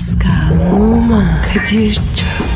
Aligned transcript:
Pascal, 0.00 0.72
Oman, 0.72 1.42
Kadir 1.42 1.94
çok 1.94 2.49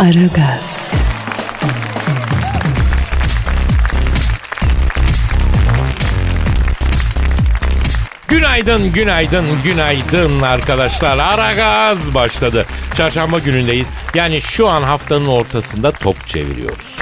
Aragaz, 0.00 0.92
Günaydın, 8.28 8.92
günaydın, 8.92 9.46
günaydın 9.64 10.40
arkadaşlar. 10.40 11.18
Ara 11.18 11.52
gaz 11.52 12.14
başladı. 12.14 12.66
Çarşamba 12.94 13.38
günündeyiz. 13.38 13.88
Yani 14.14 14.40
şu 14.40 14.68
an 14.68 14.82
haftanın 14.82 15.26
ortasında 15.26 15.92
top 15.92 16.26
çeviriyoruz. 16.26 16.98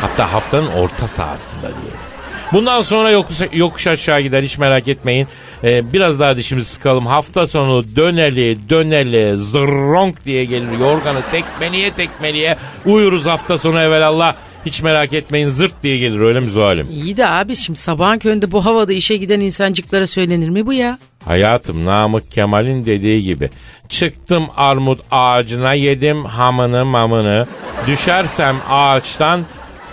Hatta 0.00 0.32
haftanın 0.32 0.68
orta 0.68 1.08
sahasında 1.08 1.62
diyelim. 1.62 2.13
Bundan 2.52 2.82
sonra 2.82 3.10
yokuş, 3.10 3.40
yokuş 3.52 3.86
aşağı 3.86 4.20
gider 4.20 4.42
hiç 4.42 4.58
merak 4.58 4.88
etmeyin. 4.88 5.28
Ee, 5.64 5.92
biraz 5.92 6.20
daha 6.20 6.36
dişimizi 6.36 6.68
sıkalım. 6.70 7.06
Hafta 7.06 7.46
sonu 7.46 7.84
döneli 7.96 8.58
döneli 8.70 9.36
zırronk 9.36 10.24
diye 10.24 10.44
gelir. 10.44 10.78
Yorganı 10.80 11.20
tekmeliye 11.30 11.90
tekmeliye 11.90 12.56
uyuruz 12.86 13.26
hafta 13.26 13.58
sonu 13.58 13.80
evvelallah. 13.80 14.34
Hiç 14.66 14.82
merak 14.82 15.12
etmeyin 15.12 15.48
zırt 15.48 15.82
diye 15.82 15.98
gelir 15.98 16.20
öyle 16.20 16.40
mi 16.40 16.48
Zuhal'im? 16.48 16.90
İyi 16.90 17.16
de 17.16 17.28
abi 17.28 17.56
şimdi 17.56 17.78
sabahın 17.78 18.18
köründe 18.18 18.52
bu 18.52 18.64
havada 18.64 18.92
işe 18.92 19.16
giden 19.16 19.40
insancıklara 19.40 20.06
söylenir 20.06 20.48
mi 20.48 20.66
bu 20.66 20.72
ya? 20.72 20.98
Hayatım 21.24 21.84
Namık 21.84 22.30
Kemal'in 22.30 22.86
dediği 22.86 23.22
gibi. 23.22 23.50
Çıktım 23.88 24.46
armut 24.56 25.00
ağacına 25.10 25.74
yedim 25.74 26.24
hamını 26.24 26.84
mamını. 26.84 27.46
Düşersem 27.86 28.56
ağaçtan 28.70 29.40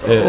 e, 0.10 0.20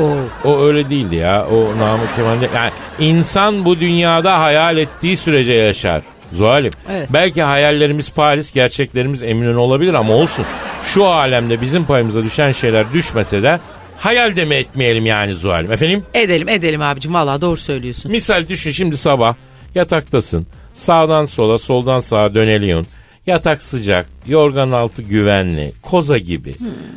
o 0.45 0.65
öyle 0.65 0.91
değildi 0.91 1.17
ya. 1.17 1.47
O 1.47 1.79
Namık 1.79 2.17
Kemal'de 2.17 2.49
yani 2.55 2.71
insan 2.99 3.65
bu 3.65 3.81
dünyada 3.81 4.41
hayal 4.41 4.77
ettiği 4.77 5.17
sürece 5.17 5.53
yaşar. 5.53 6.03
Zuhal'im. 6.35 6.71
Evet. 6.93 7.09
Belki 7.13 7.43
hayallerimiz 7.43 8.11
Paris, 8.11 8.53
gerçeklerimiz 8.53 9.23
Eminönü 9.23 9.57
olabilir 9.57 9.95
ama 9.95 10.13
olsun. 10.15 10.47
Şu 10.83 11.07
alemde 11.07 11.61
bizim 11.61 11.85
payımıza 11.85 12.23
düşen 12.23 12.53
şeyler 12.53 12.93
düşmese 12.93 13.43
de 13.43 13.61
hayal 13.99 14.37
deme 14.37 14.57
etmeyelim 14.57 15.07
yani 15.07 15.35
Zuhal'im. 15.35 15.73
Efendim? 15.73 16.05
Edelim 16.15 16.49
edelim 16.49 16.83
abicim 16.83 17.15
valla 17.15 17.41
doğru 17.41 17.57
söylüyorsun. 17.57 18.13
Misal 18.13 18.49
düşün 18.49 18.71
şimdi 18.71 18.97
sabah 18.97 19.35
yataktasın. 19.75 20.47
Sağdan 20.75 21.25
sola 21.25 21.59
soldan 21.59 22.01
sağa 22.01 22.35
döneliyorsun. 22.35 22.93
Yatak 23.27 23.63
sıcak, 23.63 24.07
yorgan 24.27 24.71
altı 24.71 25.03
güvenli, 25.03 25.73
koza 25.83 26.19
gibi. 26.19 26.55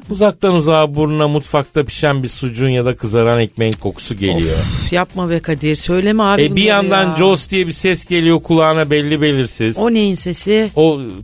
Uzaktan 0.09 0.54
uzağa 0.54 0.95
burnuna 0.95 1.28
mutfakta 1.28 1.84
pişen 1.86 2.23
bir 2.23 2.28
sucuğun 2.28 2.70
ya 2.70 2.86
da 2.86 2.95
kızaran 2.95 3.40
ekmeğin 3.40 3.72
kokusu 3.73 4.16
geliyor. 4.16 4.58
Üf, 4.86 4.94
yapma 4.94 5.30
be 5.30 5.40
Kadir 5.40 5.76
söyleme 5.76 6.23
abi 6.23 6.44
E 6.44 6.56
bir 6.56 6.64
yandan 6.64 7.09
ya. 7.09 7.16
Jaws 7.16 7.50
diye 7.50 7.67
bir 7.67 7.72
ses 7.72 8.06
geliyor 8.06 8.44
kulağına 8.44 8.90
belli 8.90 9.22
belirsiz. 9.22 9.78
O, 9.78 9.82
O 9.82 9.94
neyin 9.94 10.16
sesi? 10.16 10.72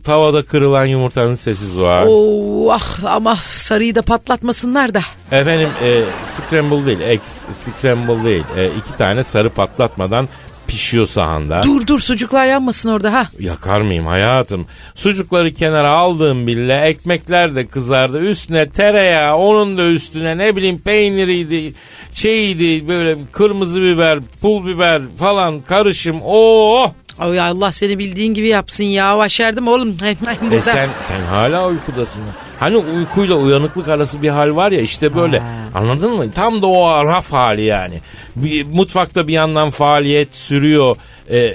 tavada 0.04 0.42
kırılan 0.42 0.84
yumurtanın 0.86 1.34
sesi 1.34 1.66
Zuhal. 1.66 2.06
Oo, 2.08 2.70
ah 2.70 3.04
ama 3.04 3.36
sarıyı 3.36 3.94
da 3.94 4.02
patlatmasınlar 4.02 4.94
da. 4.94 5.00
Efendim 5.32 5.68
e, 5.82 6.02
scramble 6.24 6.86
değil, 6.86 7.00
ex 7.00 7.20
scramble 7.52 8.24
değil. 8.24 8.44
E, 8.56 8.66
iki 8.66 8.96
tane 8.98 9.22
sarı 9.22 9.50
patlatmadan 9.50 10.28
pişiyor 10.66 11.06
sahanda. 11.06 11.62
Dur 11.62 11.86
dur 11.86 11.98
sucuklar 11.98 12.46
yanmasın 12.46 12.88
orada 12.88 13.12
ha. 13.12 13.28
Yakar 13.38 13.80
mıyım 13.80 14.06
hayatım? 14.06 14.66
Sucukları 14.94 15.54
kenara 15.54 15.90
aldığım 15.90 16.46
bile 16.46 16.80
ekmekler 16.80 17.54
de 17.54 17.66
kızardı. 17.66 18.18
Üstüne 18.18 18.70
tereyağı, 18.70 19.36
onun 19.36 19.78
da 19.78 19.82
üstüne 19.82 20.38
ne 20.38 20.56
bileyim 20.56 20.78
peyniriydi, 20.78 21.74
şeyiydi 22.14 22.88
böyle 22.88 23.18
kırmızı 23.32 23.82
biber, 23.82 24.18
pul 24.40 24.66
biber 24.66 25.02
falan 25.18 25.60
karışım. 25.60 26.20
Oo! 26.24 26.92
Ay 27.18 27.40
Allah 27.40 27.72
seni 27.72 27.98
bildiğin 27.98 28.34
gibi 28.34 28.48
yapsın 28.48 28.84
ya. 28.84 29.18
Başardım 29.18 29.68
oğlum. 29.68 29.96
E 30.52 30.60
sen 30.60 30.90
sen 31.02 31.20
hala 31.22 31.66
uykudasın. 31.68 32.22
Hani 32.60 32.76
uykuyla 32.76 33.34
uyanıklık 33.36 33.88
arası 33.88 34.22
bir 34.22 34.28
hal 34.28 34.56
var 34.56 34.72
ya 34.72 34.80
işte 34.80 35.16
böyle. 35.16 35.42
Anladın 35.74 36.12
mı? 36.16 36.32
Tam 36.32 36.62
da 36.62 36.66
o 36.66 37.04
raf 37.04 37.32
hali 37.32 37.64
yani. 37.64 38.00
Bir, 38.36 38.66
mutfakta 38.66 39.28
bir 39.28 39.32
yandan 39.32 39.70
faaliyet 39.70 40.34
sürüyor. 40.34 40.96
E, 41.30 41.54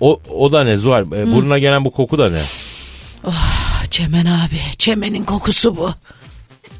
o, 0.00 0.20
o 0.30 0.52
da 0.52 0.64
ne 0.64 0.76
Zuhal? 0.76 1.12
E, 1.12 1.32
burnuna 1.32 1.58
gelen 1.58 1.84
bu 1.84 1.90
koku 1.90 2.18
da 2.18 2.30
ne? 2.30 2.42
Çemen 3.90 4.26
abi. 4.26 4.60
Çemenin 4.78 5.24
kokusu 5.24 5.76
bu. 5.76 5.90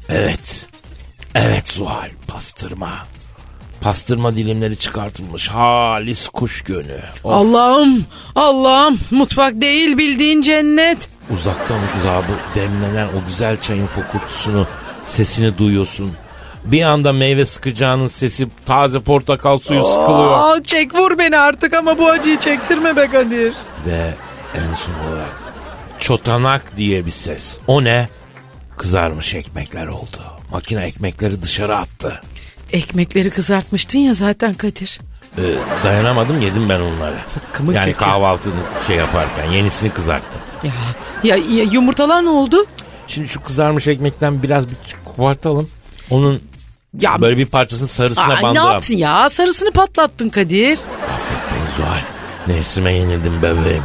Evet. 0.09 0.67
Evet 1.35 1.67
Zuhal 1.67 2.09
pastırma. 2.27 3.05
Pastırma 3.85 4.35
dilimleri 4.35 4.77
çıkartılmış 4.77 5.47
halis 5.47 6.29
kuş 6.29 6.61
gönü. 6.61 6.99
Of, 7.23 7.33
Allah'ım. 7.33 8.05
Allah'ım. 8.35 8.99
Mutfak 9.11 9.61
değil 9.61 9.97
bildiğin 9.97 10.41
cennet. 10.41 11.09
Uzaktan 11.33 11.79
uzağa 11.99 12.21
bu 12.21 12.59
demlenen 12.59 13.07
o 13.07 13.27
güzel 13.27 13.61
çayın 13.61 13.87
fokurtusunu 13.87 14.67
sesini 15.05 15.57
duyuyorsun. 15.57 16.11
Bir 16.63 16.81
anda 16.81 17.13
meyve 17.13 17.45
sıkacağının 17.45 18.07
sesi 18.07 18.47
taze 18.65 18.99
portakal 18.99 19.59
suyu 19.59 19.83
sıkılıyor. 19.83 20.31
Aa, 20.37 20.63
çek 20.63 20.95
vur 20.95 21.17
beni 21.17 21.37
artık 21.37 21.73
ama 21.73 21.97
bu 21.97 22.09
acıyı 22.09 22.39
çektirme 22.39 22.95
be 22.95 23.07
Kadir. 23.07 23.53
Ve 23.85 24.13
en 24.55 24.73
son 24.73 24.93
olarak 24.93 25.43
çotanak 25.99 26.77
diye 26.77 27.05
bir 27.05 27.11
ses. 27.11 27.57
O 27.67 27.83
ne? 27.83 28.09
Kızarmış 28.77 29.35
ekmekler 29.35 29.87
oldu. 29.87 30.23
Makine 30.51 30.83
ekmekleri 30.83 31.41
dışarı 31.41 31.77
attı. 31.77 32.21
Ekmekleri 32.75 33.29
kızartmıştın 33.29 33.99
ya 33.99 34.13
zaten 34.13 34.53
Kadir. 34.53 34.99
Ee, 35.37 35.41
dayanamadım 35.83 36.41
yedim 36.41 36.69
ben 36.69 36.79
onları. 36.79 37.15
Sıkkımı 37.27 37.73
yani 37.73 37.85
kötü. 37.85 37.97
kahvaltını 37.97 38.53
şey 38.87 38.95
yaparken 38.95 39.51
yenisini 39.51 39.89
kızarttım. 39.89 40.41
Ya, 40.63 40.73
ya, 41.23 41.35
ya 41.35 41.63
yumurtalar 41.63 42.25
ne 42.25 42.29
oldu? 42.29 42.65
Şimdi 43.07 43.27
şu 43.27 43.43
kızarmış 43.43 43.87
ekmekten 43.87 44.43
biraz 44.43 44.67
bir 44.69 44.75
kopartalım. 45.05 45.69
Onun 46.09 46.41
Ya 46.99 47.21
böyle 47.21 47.37
bir 47.37 47.45
parçasını 47.45 47.87
sarısına 47.87 48.33
Aa, 48.33 48.51
ne 48.51 48.57
yaptın 48.59 48.95
ya? 48.95 49.29
Sarısını 49.29 49.71
patlattın 49.71 50.29
Kadir. 50.29 50.79
Affet 51.15 51.37
beni 51.51 51.75
Zuhal. 51.77 52.01
Nefsime 52.47 52.93
yenildim 52.93 53.41
bebeğim. 53.41 53.83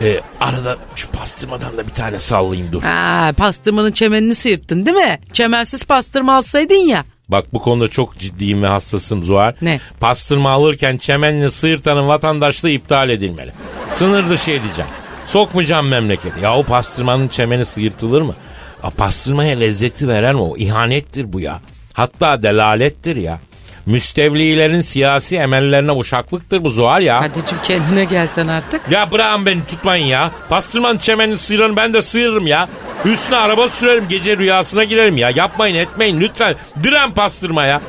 Ee, 0.00 0.20
arada 0.40 0.76
şu 0.94 1.10
pastırmadan 1.10 1.76
da 1.76 1.86
bir 1.86 1.92
tane 1.92 2.18
sallayayım 2.18 2.72
dur. 2.72 2.82
Ha, 2.82 3.32
pastırmanın 3.36 3.92
çemenini 3.92 4.34
sıyırttın 4.34 4.86
değil 4.86 4.96
mi? 4.96 5.18
Çemensiz 5.32 5.84
pastırma 5.84 6.36
alsaydın 6.36 6.74
ya. 6.74 7.04
Bak 7.28 7.46
bu 7.52 7.58
konuda 7.58 7.88
çok 7.88 8.18
ciddiyim 8.18 8.62
ve 8.62 8.66
hassasım 8.66 9.22
Zuhal. 9.24 9.52
Ne? 9.62 9.80
Pastırma 10.00 10.50
alırken 10.50 10.96
çemenini 10.96 11.50
sıyırtanın 11.50 12.08
vatandaşlığı 12.08 12.70
iptal 12.70 13.10
edilmeli. 13.10 13.52
Sınır 13.90 14.30
dışı 14.30 14.50
edeceğim. 14.50 14.90
Sokmayacağım 15.26 15.88
memleketi. 15.88 16.40
Ya 16.40 16.56
o 16.56 16.62
pastırmanın 16.62 17.28
çemeni 17.28 17.66
sıyırtılır 17.66 18.22
mı? 18.22 18.34
A, 18.82 18.90
pastırmaya 18.90 19.56
lezzeti 19.56 20.08
veren 20.08 20.34
o. 20.34 20.56
ihanettir 20.56 21.32
bu 21.32 21.40
ya. 21.40 21.60
Hatta 21.92 22.42
delalettir 22.42 23.16
ya. 23.16 23.38
Müstevlilerin 23.86 24.80
siyasi 24.80 25.36
emellerine 25.36 25.92
uşaklıktır 25.92 26.64
bu 26.64 26.70
Zuhal 26.70 27.02
ya. 27.02 27.20
Kadir'cim 27.20 27.58
kendine 27.62 28.04
gelsen 28.04 28.48
artık. 28.48 28.80
Ya 28.90 29.12
bırakın 29.12 29.46
beni 29.46 29.66
tutmayın 29.66 30.06
ya. 30.06 30.30
Pastırmanın 30.48 30.98
çemenini 30.98 31.38
sıyırın 31.38 31.76
ben 31.76 31.94
de 31.94 32.02
sıyırırım 32.02 32.46
ya. 32.46 32.68
Üstüne 33.04 33.36
araba 33.36 33.68
sürerim 33.68 34.04
gece 34.08 34.36
rüyasına 34.36 34.84
girerim 34.84 35.16
ya. 35.16 35.30
Yapmayın 35.30 35.74
etmeyin 35.74 36.20
lütfen. 36.20 36.54
Diren 36.82 37.10
pastırma 37.14 37.64
ya. 37.64 37.80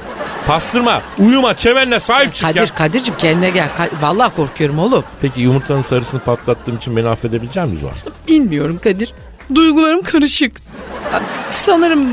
Pastırma 0.48 1.02
uyuma 1.20 1.54
çemenle 1.58 2.00
sahip 2.00 2.34
çık 2.34 2.42
Kadir, 2.48 2.60
ya. 2.60 2.76
Kadir'cim 2.76 3.14
kendine 3.18 3.50
gel. 3.50 3.68
Ka- 3.78 4.02
Vallahi 4.02 4.36
korkuyorum 4.36 4.80
oğlum. 4.80 5.04
Peki 5.22 5.42
yumurtanın 5.42 5.82
sarısını 5.82 6.20
patlattığım 6.20 6.76
için 6.76 6.98
beni 6.98 7.10
affedebilecek 7.10 7.66
misin 7.66 7.80
Zuhal? 7.80 7.94
Bilmiyorum 8.28 8.80
Kadir. 8.84 9.14
Duygularım 9.56 10.02
karışık. 10.04 10.52
Sanırım 11.52 12.08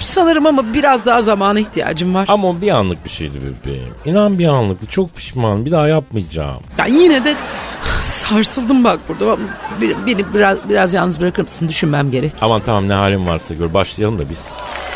sanırım 0.00 0.46
ama 0.46 0.74
biraz 0.74 1.06
daha 1.06 1.22
zamana 1.22 1.60
ihtiyacım 1.60 2.14
var. 2.14 2.24
Ama 2.28 2.48
o 2.48 2.60
bir 2.60 2.70
anlık 2.70 3.04
bir 3.04 3.10
şeydi 3.10 3.38
bebeğim. 3.42 3.94
İnan 4.04 4.38
bir 4.38 4.48
anlıktı. 4.48 4.86
Çok 4.86 5.16
pişman. 5.16 5.64
Bir 5.64 5.70
daha 5.70 5.88
yapmayacağım. 5.88 6.62
Ya 6.78 6.86
yine 6.86 7.24
de 7.24 7.34
sarsıldım 8.10 8.84
bak 8.84 9.00
burada. 9.08 9.36
Beni, 9.80 9.94
beni 10.06 10.34
biraz 10.34 10.58
biraz 10.68 10.92
yalnız 10.92 11.20
bırakır 11.20 11.42
mısın? 11.42 11.68
Düşünmem 11.68 12.10
gerek. 12.10 12.32
Aman 12.40 12.60
tamam 12.66 12.88
ne 12.88 12.94
halin 12.94 13.26
varsa 13.26 13.54
gör. 13.54 13.74
Başlayalım 13.74 14.18
da 14.18 14.30
biz. 14.30 14.44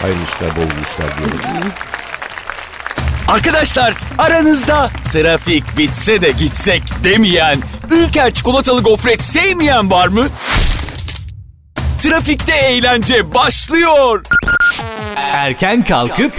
Hayırlı 0.03 0.23
işler, 0.23 0.51
bol 0.57 0.63
işler 0.83 1.09
diyelim. 1.19 1.73
Arkadaşlar 3.29 3.95
aranızda 4.19 4.91
trafik 5.13 5.79
bitse 5.79 6.23
de 6.23 6.31
gitsek 6.31 6.83
demeyen, 7.05 7.59
Ülker 7.91 8.31
çikolatalı 8.35 8.83
gofret 8.83 9.23
sevmeyen 9.23 9.91
var 9.91 10.09
mı? 10.09 10.27
Trafikte 11.99 12.55
eğlence 12.55 13.35
başlıyor. 13.35 14.23
Erken 15.33 15.85
kalkıp 15.85 16.33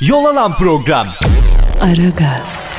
yol 0.00 0.24
alan 0.24 0.52
program. 0.56 1.06
Aragaz, 1.80 2.70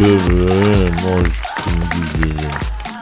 Bebeğim, 0.00 0.94
aşkım 0.96 1.80
güzelim. 1.92 2.50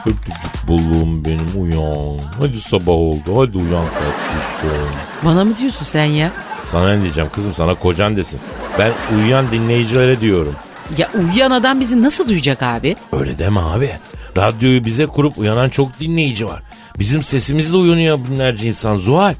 Öpücük 0.05 0.67
buluğum 0.67 1.25
benim 1.25 1.49
uyan. 1.61 2.19
Hadi 2.39 2.61
sabah 2.61 2.93
oldu. 2.93 3.41
Hadi 3.41 3.57
uyan 3.57 3.85
tatlışkom. 3.85 4.89
Bana 5.25 5.43
mı 5.43 5.57
diyorsun 5.57 5.85
sen 5.85 6.05
ya? 6.05 6.31
Sana 6.71 6.93
ne 6.95 7.01
diyeceğim 7.01 7.29
kızım 7.33 7.53
sana 7.53 7.73
kocan 7.75 8.17
desin. 8.17 8.39
Ben 8.79 8.91
uyuyan 9.15 9.51
dinleyicilere 9.51 10.21
diyorum. 10.21 10.55
Ya 10.97 11.09
uyuyan 11.13 11.51
adam 11.51 11.79
bizi 11.79 12.03
nasıl 12.03 12.27
duyacak 12.27 12.63
abi? 12.63 12.95
Öyle 13.13 13.39
deme 13.39 13.59
abi. 13.59 13.91
Radyoyu 14.37 14.85
bize 14.85 15.05
kurup 15.05 15.37
uyanan 15.37 15.69
çok 15.69 15.99
dinleyici 15.99 16.47
var. 16.47 16.63
Bizim 16.99 17.23
sesimizle 17.23 17.77
uyanıyor 17.77 18.19
binlerce 18.29 18.67
insan 18.67 18.97
Zuhal. 18.97 19.33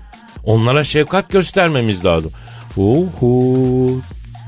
Onlara 0.44 0.83
şefkat 0.83 1.30
göstermemiz 1.30 2.06
lazım. 2.06 2.31
Oho 2.77 3.88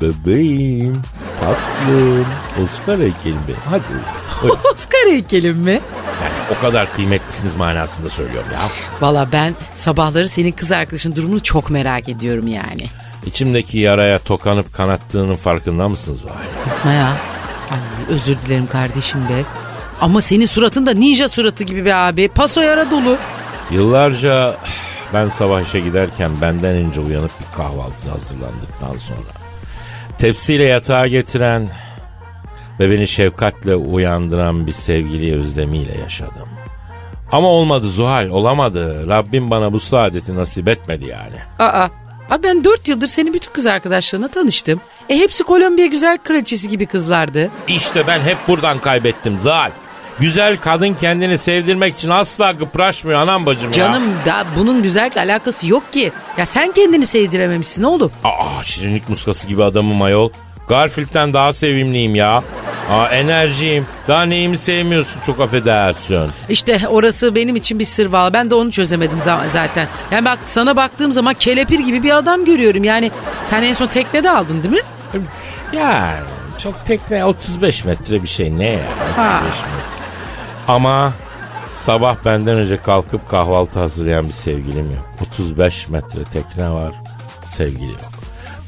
bebeğim 0.01 1.01
tatlım 1.39 2.25
Oscar 2.63 2.99
heykelim 2.99 3.39
benim. 3.47 3.59
Hadi 3.69 3.83
uyan. 3.91 4.57
Oscar 4.73 5.11
heykelim 5.11 5.57
mi? 5.57 5.79
Yani 6.23 6.57
o 6.57 6.61
kadar 6.61 6.91
kıymetlisiniz 6.93 7.55
manasında 7.55 8.09
söylüyorum 8.09 8.49
ya. 8.53 8.59
Valla 9.01 9.27
ben 9.31 9.55
sabahları 9.75 10.27
senin 10.29 10.51
kız 10.51 10.71
arkadaşın 10.71 11.15
durumunu 11.15 11.43
çok 11.43 11.69
merak 11.69 12.09
ediyorum 12.09 12.47
yani. 12.47 12.89
İçimdeki 13.25 13.79
yaraya 13.79 14.19
tokanıp 14.19 14.73
kanattığının 14.73 15.35
farkında 15.35 15.89
mısınız 15.89 16.19
Zuhal? 16.19 16.35
Yapma 16.67 16.91
ya. 16.91 17.17
Ay, 17.71 18.15
özür 18.15 18.37
dilerim 18.41 18.67
kardeşim 18.67 19.29
be. 19.29 19.43
Ama 20.01 20.21
senin 20.21 20.45
suratın 20.45 20.85
da 20.85 20.91
ninja 20.93 21.27
suratı 21.29 21.63
gibi 21.63 21.85
be 21.85 21.95
abi. 21.95 22.27
Paso 22.27 22.61
yara 22.61 22.91
dolu. 22.91 23.17
Yıllarca 23.71 24.55
ben 25.13 25.29
sabah 25.29 25.61
işe 25.61 25.79
giderken 25.79 26.31
benden 26.41 26.75
önce 26.75 27.01
uyanıp 27.01 27.31
bir 27.39 27.57
kahvaltı 27.57 28.09
hazırlandıktan 28.11 28.97
sonra 28.97 29.37
tepsiyle 30.17 30.63
yatağa 30.63 31.07
getiren 31.07 31.69
ve 32.79 32.91
beni 32.91 33.07
şefkatle 33.07 33.75
uyandıran 33.75 34.67
bir 34.67 34.71
sevgili 34.71 35.35
özlemiyle 35.35 35.97
yaşadım. 35.99 36.49
Ama 37.31 37.47
olmadı 37.47 37.89
Zuhal 37.89 38.27
olamadı. 38.29 39.07
Rabbim 39.09 39.51
bana 39.51 39.73
bu 39.73 39.79
saadeti 39.79 40.35
nasip 40.35 40.67
etmedi 40.67 41.05
yani. 41.05 41.35
Aa. 41.59 41.87
Abi 42.29 42.43
ben 42.43 42.63
dört 42.63 42.87
yıldır 42.87 43.07
senin 43.07 43.33
bütün 43.33 43.51
kız 43.51 43.65
arkadaşlarına 43.65 44.27
tanıştım. 44.27 44.81
E 45.09 45.17
hepsi 45.17 45.43
Kolombiya 45.43 45.87
güzel 45.87 46.17
kraliçesi 46.17 46.69
gibi 46.69 46.85
kızlardı. 46.85 47.49
İşte 47.67 48.07
ben 48.07 48.19
hep 48.19 48.37
buradan 48.47 48.79
kaybettim 48.79 49.39
Zuhal. 49.39 49.71
Güzel 50.19 50.57
kadın 50.57 50.93
kendini 50.93 51.37
sevdirmek 51.37 51.95
için 51.95 52.09
asla 52.09 52.57
kıpraşmıyor 52.57 53.19
anam 53.19 53.45
bacım 53.45 53.65
ya. 53.65 53.71
Canım 53.73 54.03
da 54.25 54.45
bunun 54.57 54.83
güzellikle 54.83 55.21
alakası 55.21 55.67
yok 55.67 55.93
ki. 55.93 56.11
Ya 56.37 56.45
sen 56.45 56.71
kendini 56.71 57.07
sevdirememişsin 57.07 57.83
oğlum. 57.83 58.11
Aa 58.23 58.63
şirinlik 58.63 59.09
muskası 59.09 59.47
gibi 59.47 59.63
adamım 59.63 60.01
ayol. 60.01 60.29
Garfield'den 60.69 61.33
daha 61.33 61.53
sevimliyim 61.53 62.15
ya. 62.15 62.43
Aa 62.91 63.07
enerjiyim. 63.07 63.87
Daha 64.07 64.23
neyimi 64.23 64.57
sevmiyorsun 64.57 65.19
çok 65.25 65.39
affedersin. 65.41 66.29
İşte 66.49 66.87
orası 66.87 67.35
benim 67.35 67.55
için 67.55 67.79
bir 67.79 67.85
sır 67.85 68.05
valla. 68.05 68.33
Ben 68.33 68.49
de 68.49 68.55
onu 68.55 68.71
çözemedim 68.71 69.19
za- 69.19 69.51
zaten. 69.53 69.87
Yani 70.11 70.25
bak 70.25 70.39
sana 70.47 70.75
baktığım 70.75 71.11
zaman 71.11 71.33
kelepir 71.33 71.79
gibi 71.79 72.03
bir 72.03 72.17
adam 72.17 72.45
görüyorum. 72.45 72.83
Yani 72.83 73.11
sen 73.43 73.63
en 73.63 73.73
son 73.73 73.87
teknede 73.87 74.29
aldın 74.29 74.63
değil 74.63 74.73
mi? 74.73 74.81
Yani 75.73 76.19
çok 76.57 76.85
tekne 76.85 77.25
35 77.25 77.85
metre 77.85 78.23
bir 78.23 78.27
şey 78.27 78.57
ne 78.57 78.65
ya 78.65 78.79
35 78.79 79.15
Ha. 79.15 79.41
metre. 79.43 79.96
Ama 80.67 81.13
sabah 81.71 82.15
benden 82.25 82.57
önce 82.57 82.77
kalkıp 82.77 83.29
kahvaltı 83.29 83.79
hazırlayan 83.79 84.25
bir 84.27 84.31
sevgilim 84.31 84.91
yok. 84.91 85.29
35 85.31 85.87
metre 85.89 86.23
tekne 86.23 86.69
var 86.69 86.93
sevgili 87.45 87.91
yok. 87.91 88.11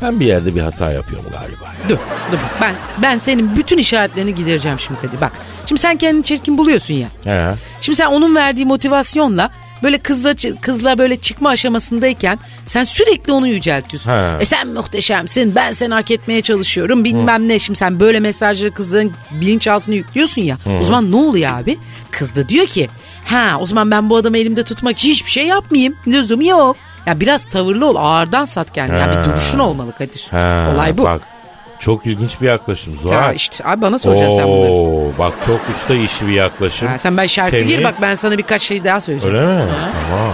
Ben 0.02 0.20
bir 0.20 0.26
yerde 0.26 0.56
bir 0.56 0.62
hata 0.62 0.92
yapıyorum 0.92 1.30
galiba 1.32 1.66
ya. 1.66 1.90
Dur, 1.90 1.98
dur. 2.32 2.38
Ben 2.62 2.76
ben 3.02 3.20
senin 3.20 3.56
bütün 3.56 3.78
işaretlerini 3.78 4.36
gidereceğim 4.36 4.80
şimdi 4.80 5.02
Kadir. 5.02 5.22
Bak. 5.22 5.32
Şimdi 5.66 5.82
sen 5.82 5.98
kendini 5.98 6.24
çirkin 6.24 6.58
buluyorsun 6.58 6.94
ya. 6.94 7.08
He. 7.24 7.56
Şimdi 7.82 7.96
sen 7.96 8.08
onun 8.08 8.36
verdiği 8.36 8.66
motivasyonla 8.66 9.50
böyle 9.84 9.98
kızla 9.98 10.34
kızla 10.62 10.98
böyle 10.98 11.16
çıkma 11.16 11.50
aşamasındayken 11.50 12.40
sen 12.66 12.84
sürekli 12.84 13.34
onu 13.34 13.48
yüceltiyorsun. 13.48 14.10
Ha. 14.10 14.38
E 14.40 14.46
sen 14.46 14.68
muhteşemsin. 14.68 15.56
Ben 15.56 15.74
seni 15.74 15.94
hak 15.94 16.12
etmeye 16.12 16.42
çalışıyorum. 16.42 17.04
Bilmem 17.04 17.48
ne. 17.48 17.60
Şimdi 17.60 17.80
sen 17.80 18.00
böyle 18.00 18.20
mesajları 18.20 18.74
kızların 18.74 19.12
bilinçaltına 19.32 19.96
yüklüyorsun 19.96 20.42
ya. 20.42 20.58
O 20.82 20.84
zaman 20.84 21.12
ne 21.12 21.16
oluyor 21.16 21.52
abi? 21.54 21.78
Kız 22.12 22.36
da 22.36 22.50
diyor 22.50 22.66
ki 22.66 22.90
ha 23.26 23.58
o 23.60 23.66
zaman 23.66 23.92
ben 23.92 24.10
bu 24.10 24.16
adamı 24.16 24.38
elimde 24.38 24.64
tutmak 24.64 24.98
için 24.98 25.10
hiçbir 25.10 25.32
şey 25.32 25.48
yapmayayım. 25.48 25.96
Lüzum 26.08 26.42
yok. 26.42 26.78
Ya 27.06 27.20
biraz 27.20 27.46
tavırlı 27.46 27.86
ol. 27.86 27.96
Ağırdan 27.96 28.46
sat 28.46 28.74
kendini. 28.74 29.00
Ya 29.00 29.10
bir 29.10 29.32
duruşun 29.32 29.60
olmalı 29.60 29.92
Kadir. 29.98 30.28
Ha, 30.32 30.72
Olay 30.76 30.98
bu. 30.98 31.04
Bak 31.04 31.22
çok 31.80 32.06
ilginç 32.06 32.42
bir 32.42 32.48
yaklaşım 32.48 32.94
Ya 32.94 33.00
Zuhal. 33.02 33.36
işte 33.36 33.64
abi 33.68 33.82
bana 33.82 34.00
soracaksın 34.00 34.36
sen 34.38 34.48
bunları. 34.48 34.72
Oo, 34.72 35.12
bak 35.20 35.34
çok 35.46 35.60
usta 35.76 35.94
işi 35.96 36.28
bir 36.28 36.34
yaklaşım. 36.34 36.88
Ha, 36.88 36.98
sen 36.98 37.18
ben 37.18 37.26
şarkı 37.28 37.52
Temiz. 37.52 37.68
gir 37.68 37.84
bak 37.84 37.96
ben 38.02 38.16
sana 38.16 38.38
birkaç 38.38 38.62
şey 38.62 38.84
daha 38.84 39.02
söyleyeceğim. 39.02 39.36
Öyle 39.38 39.48
mi? 39.48 39.64
Tamam. 40.10 40.34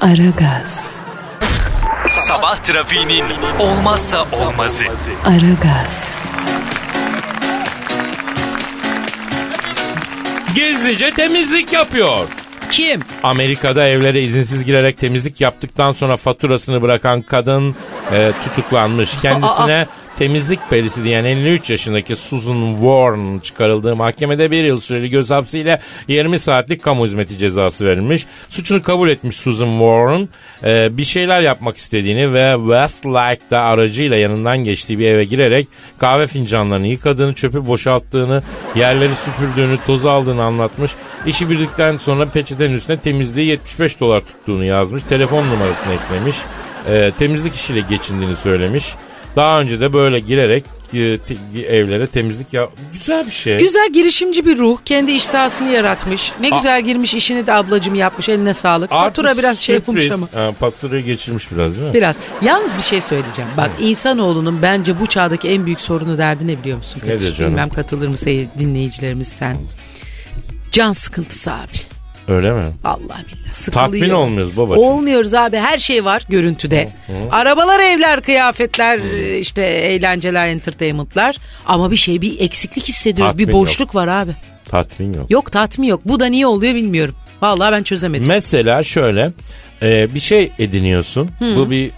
Aragaz, 0.00 0.94
Sabah 2.18 2.56
trafiğinin 2.56 3.24
olmazsa 3.58 4.24
olmazı. 4.32 4.84
Aragaz, 5.24 6.14
Gizlice 10.54 11.10
temizlik 11.14 11.72
yapıyor. 11.72 12.26
Kim? 12.70 13.00
Amerika'da 13.22 13.88
evlere 13.88 14.22
izinsiz 14.22 14.64
girerek 14.64 14.98
temizlik 14.98 15.40
yaptıktan 15.40 15.92
sonra 15.92 16.16
faturasını 16.16 16.82
bırakan 16.82 17.22
kadın 17.22 17.76
e, 18.12 18.32
tutuklanmış. 18.44 19.16
Kendisine 19.22 19.86
temizlik 20.16 20.60
perisi 20.70 21.04
diyen 21.04 21.24
53 21.24 21.70
yaşındaki 21.70 22.16
Susan 22.16 22.72
Warren 22.74 23.38
çıkarıldığı 23.38 23.96
mahkemede 23.96 24.50
bir 24.50 24.64
yıl 24.64 24.80
süreli 24.80 25.10
göz 25.10 25.30
hapsiyle 25.30 25.80
20 26.08 26.38
saatlik 26.38 26.82
kamu 26.82 27.06
hizmeti 27.06 27.38
cezası 27.38 27.86
verilmiş. 27.86 28.26
Suçunu 28.48 28.82
kabul 28.82 29.08
etmiş 29.08 29.36
Susan 29.36 29.78
Warren. 29.78 30.28
E, 30.64 30.96
bir 30.96 31.04
şeyler 31.04 31.40
yapmak 31.40 31.76
istediğini 31.76 32.32
ve 32.32 32.54
Westlake'da 32.56 33.60
aracıyla 33.60 34.16
yanından 34.16 34.58
geçtiği 34.58 34.98
bir 34.98 35.06
eve 35.06 35.24
girerek 35.24 35.68
kahve 35.98 36.26
fincanlarını 36.26 36.86
yıkadığını, 36.86 37.34
çöpü 37.34 37.66
boşalttığını, 37.66 38.42
yerleri 38.74 39.14
süpürdüğünü, 39.14 39.78
toz 39.86 40.06
aldığını 40.06 40.42
anlatmış. 40.42 40.92
İşi 41.26 41.50
bitirdikten 41.50 41.98
sonra 41.98 42.26
peçetenin 42.28 42.74
üstüne 42.74 43.00
temizliği 43.00 43.46
75 43.46 44.00
dolar 44.00 44.20
tuttuğunu 44.20 44.64
yazmış. 44.64 45.02
Telefon 45.02 45.46
numarasını 45.50 45.92
eklemiş. 45.92 46.36
E, 46.88 47.12
temizlik 47.18 47.54
işiyle 47.54 47.80
geçindiğini 47.80 48.36
söylemiş. 48.36 48.94
Daha 49.36 49.60
önce 49.60 49.80
de 49.80 49.92
böyle 49.92 50.20
girerek 50.20 50.64
e, 50.94 51.18
te- 51.18 51.60
evlere 51.66 52.06
temizlik 52.06 52.52
ya 52.52 52.68
güzel 52.92 53.26
bir 53.26 53.30
şey. 53.30 53.58
Güzel 53.58 53.92
girişimci 53.92 54.46
bir 54.46 54.58
ruh. 54.58 54.78
Kendi 54.84 55.12
iş 55.12 55.24
sahasını 55.24 55.68
yaratmış. 55.70 56.32
Ne 56.40 56.50
güzel 56.50 56.82
girmiş 56.82 57.14
işini 57.14 57.46
de 57.46 57.52
ablacım 57.52 57.94
yapmış. 57.94 58.28
Eline 58.28 58.54
sağlık. 58.54 58.92
Artı 58.92 59.22
Fatura 59.22 59.38
biraz 59.38 59.58
şey 59.58 59.74
yapmış 59.74 60.10
ama. 60.10 60.28
Ha, 60.34 60.52
faturayı 60.52 61.04
geçirmiş 61.04 61.52
biraz 61.52 61.74
değil 61.76 61.86
mi? 61.86 61.94
Biraz. 61.94 62.16
Yalnız 62.42 62.76
bir 62.76 62.82
şey 62.82 63.00
söyleyeceğim. 63.00 63.50
Bak 63.56 63.70
insanoğlunun 63.80 64.62
bence 64.62 65.00
bu 65.00 65.06
çağdaki 65.06 65.48
en 65.48 65.66
büyük 65.66 65.80
sorunu 65.80 66.18
derdi 66.18 66.46
ne 66.46 66.58
biliyor 66.60 66.78
musun? 66.78 67.02
Nedir 67.06 67.34
canım? 67.34 67.50
Bilmem 67.52 67.68
katılır 67.68 68.08
mı 68.08 68.16
dinleyicilerimiz 68.58 69.28
sen. 69.28 69.56
Can 70.70 70.92
sıkıntısı 70.92 71.52
abi. 71.52 71.99
Öyle 72.30 72.52
mi? 72.52 72.64
Allah 72.84 72.98
billah. 72.98 73.52
Sıkılıyor. 73.52 73.86
Tatmin 73.86 74.10
olmuyoruz 74.10 74.56
babacığım. 74.56 74.84
Olmuyoruz 74.84 75.34
abi. 75.34 75.56
Her 75.56 75.78
şey 75.78 76.04
var 76.04 76.26
görüntüde. 76.28 76.88
Arabalar, 77.30 77.80
evler, 77.80 78.20
kıyafetler, 78.20 78.98
işte 79.38 79.62
eğlenceler, 79.62 80.48
entertainmentlar. 80.48 81.36
Ama 81.66 81.90
bir 81.90 81.96
şey 81.96 82.20
bir 82.20 82.40
eksiklik 82.40 82.84
hissediyoruz. 82.88 83.32
Tatmin 83.32 83.48
bir 83.48 83.52
boşluk 83.52 83.94
var 83.94 84.08
abi. 84.08 84.30
Tatmin 84.64 85.12
yok. 85.14 85.30
Yok 85.30 85.52
tatmin 85.52 85.86
yok. 85.86 86.00
Bu 86.04 86.20
da 86.20 86.26
niye 86.26 86.46
oluyor 86.46 86.74
bilmiyorum. 86.74 87.14
Vallahi 87.42 87.72
ben 87.72 87.82
çözemedim. 87.82 88.28
Mesela 88.28 88.82
şöyle 88.82 89.32
e, 89.82 90.14
bir 90.14 90.20
şey 90.20 90.52
ediniyorsun. 90.58 91.30
Bu 91.56 91.70
bir 91.70 91.90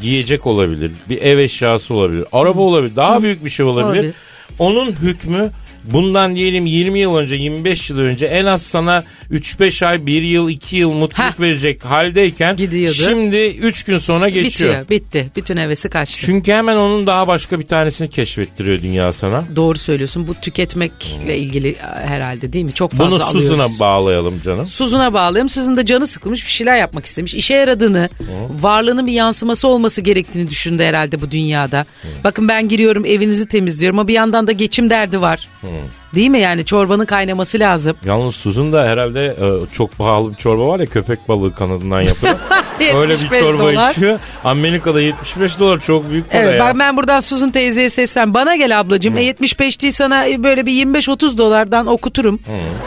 giyecek 0.00 0.46
olabilir. 0.46 0.92
Bir 1.08 1.22
ev 1.22 1.38
eşyası 1.38 1.94
olabilir. 1.94 2.24
Araba 2.32 2.60
olabilir. 2.60 2.96
Daha 2.96 3.22
büyük 3.22 3.44
bir 3.44 3.50
şey 3.50 3.66
olabilir. 3.66 3.98
Olabilir. 3.98 4.14
Onun 4.58 4.92
hükmü 4.92 5.50
bundan 5.84 6.34
diyelim 6.34 6.66
20 6.66 7.00
yıl 7.00 7.16
önce 7.16 7.34
25 7.34 7.90
yıl 7.90 7.98
önce 7.98 8.26
en 8.26 8.44
az 8.44 8.62
sana 8.62 9.04
3-5 9.30 9.86
ay 9.86 10.06
1 10.06 10.22
yıl 10.22 10.48
2 10.48 10.76
yıl 10.76 10.92
mutluluk 10.92 11.32
Heh. 11.32 11.40
verecek 11.40 11.84
haldeyken 11.84 12.56
Gidiyordu. 12.56 12.94
şimdi 12.94 13.36
3 13.46 13.82
gün 13.82 13.98
sonra 13.98 14.28
geçiyor. 14.28 14.70
Bitiyor. 14.70 14.88
Bitti. 14.88 15.30
Bütün 15.36 15.56
hevesi 15.56 15.88
kaçtı. 15.88 16.26
Çünkü 16.26 16.52
hemen 16.52 16.76
onun 16.76 17.06
daha 17.06 17.28
başka 17.28 17.60
bir 17.60 17.66
tanesini 17.66 18.10
keşfettiriyor 18.10 18.82
dünya 18.82 19.12
sana. 19.12 19.44
Doğru 19.56 19.78
söylüyorsun. 19.78 20.26
Bu 20.26 20.34
tüketmekle 20.34 21.38
ilgili 21.38 21.68
e, 21.68 21.76
herhalde 22.06 22.52
değil 22.52 22.64
mi? 22.64 22.72
Çok 22.74 22.92
fazla 22.92 23.10
Bunu 23.10 23.24
alıyoruz. 23.24 23.50
Susan'a 23.50 23.78
bağlayalım 23.78 24.40
canım. 24.44 24.66
Suzun'a 24.66 25.12
bağlayalım. 25.14 25.48
Suzun 25.48 25.76
da 25.76 25.86
canı 25.86 26.06
sıkılmış 26.06 26.46
bir 26.46 26.50
şeyler 26.50 26.76
yapmak 26.76 27.06
istemiş. 27.06 27.34
İşe 27.34 27.54
yaradığını, 27.54 28.08
varlığının 28.60 29.06
bir 29.06 29.12
yansıması 29.12 29.68
olması 29.68 30.00
gerektiğini 30.00 30.50
düşündü 30.50 30.82
herhalde 30.82 31.20
bu 31.20 31.30
dünyada. 31.30 31.86
Bakın 32.24 32.48
ben 32.48 32.68
giriyorum 32.68 33.04
evinizi 33.04 33.48
temizliyorum 33.48 33.98
ama 33.98 34.08
bir 34.08 34.14
yandan 34.14 34.46
da 34.46 34.52
geçim 34.52 34.90
derdi 34.90 35.20
var. 35.20 35.48
Değil 36.14 36.30
mi 36.30 36.38
yani 36.38 36.64
çorbanın 36.64 37.04
kaynaması 37.06 37.58
lazım. 37.58 37.96
Yalnız 38.04 38.34
Suzun 38.34 38.72
da 38.72 38.84
herhalde 38.84 39.24
e, 39.26 39.72
çok 39.72 39.98
pahalı 39.98 40.30
bir 40.30 40.36
çorba 40.36 40.68
var 40.68 40.80
ya 40.80 40.86
köpek 40.86 41.28
balığı 41.28 41.54
kanadından 41.54 42.02
yapılan. 42.02 42.36
Öyle 42.94 43.14
bir 43.14 43.18
75 43.18 43.40
çorba 43.40 43.58
dolar. 43.62 43.90
içiyor. 43.92 44.18
Amerika'da 44.44 45.00
75 45.00 45.58
dolar 45.60 45.80
çok 45.80 46.10
büyük 46.10 46.30
para 46.30 46.42
Evet 46.42 46.58
ya. 46.58 46.64
bak 46.64 46.78
ben 46.78 46.96
buradan 46.96 47.20
Suzun 47.20 47.50
teyzeye 47.50 47.90
seslen. 47.90 48.34
Bana 48.34 48.56
gel 48.56 48.80
ablacığım. 48.80 49.18
E 49.18 49.24
75 49.24 49.82
değil 49.82 49.92
sana 49.92 50.24
böyle 50.42 50.66
bir 50.66 50.72
25-30 50.86 51.38
dolardan 51.38 51.86
okuturum. 51.86 52.40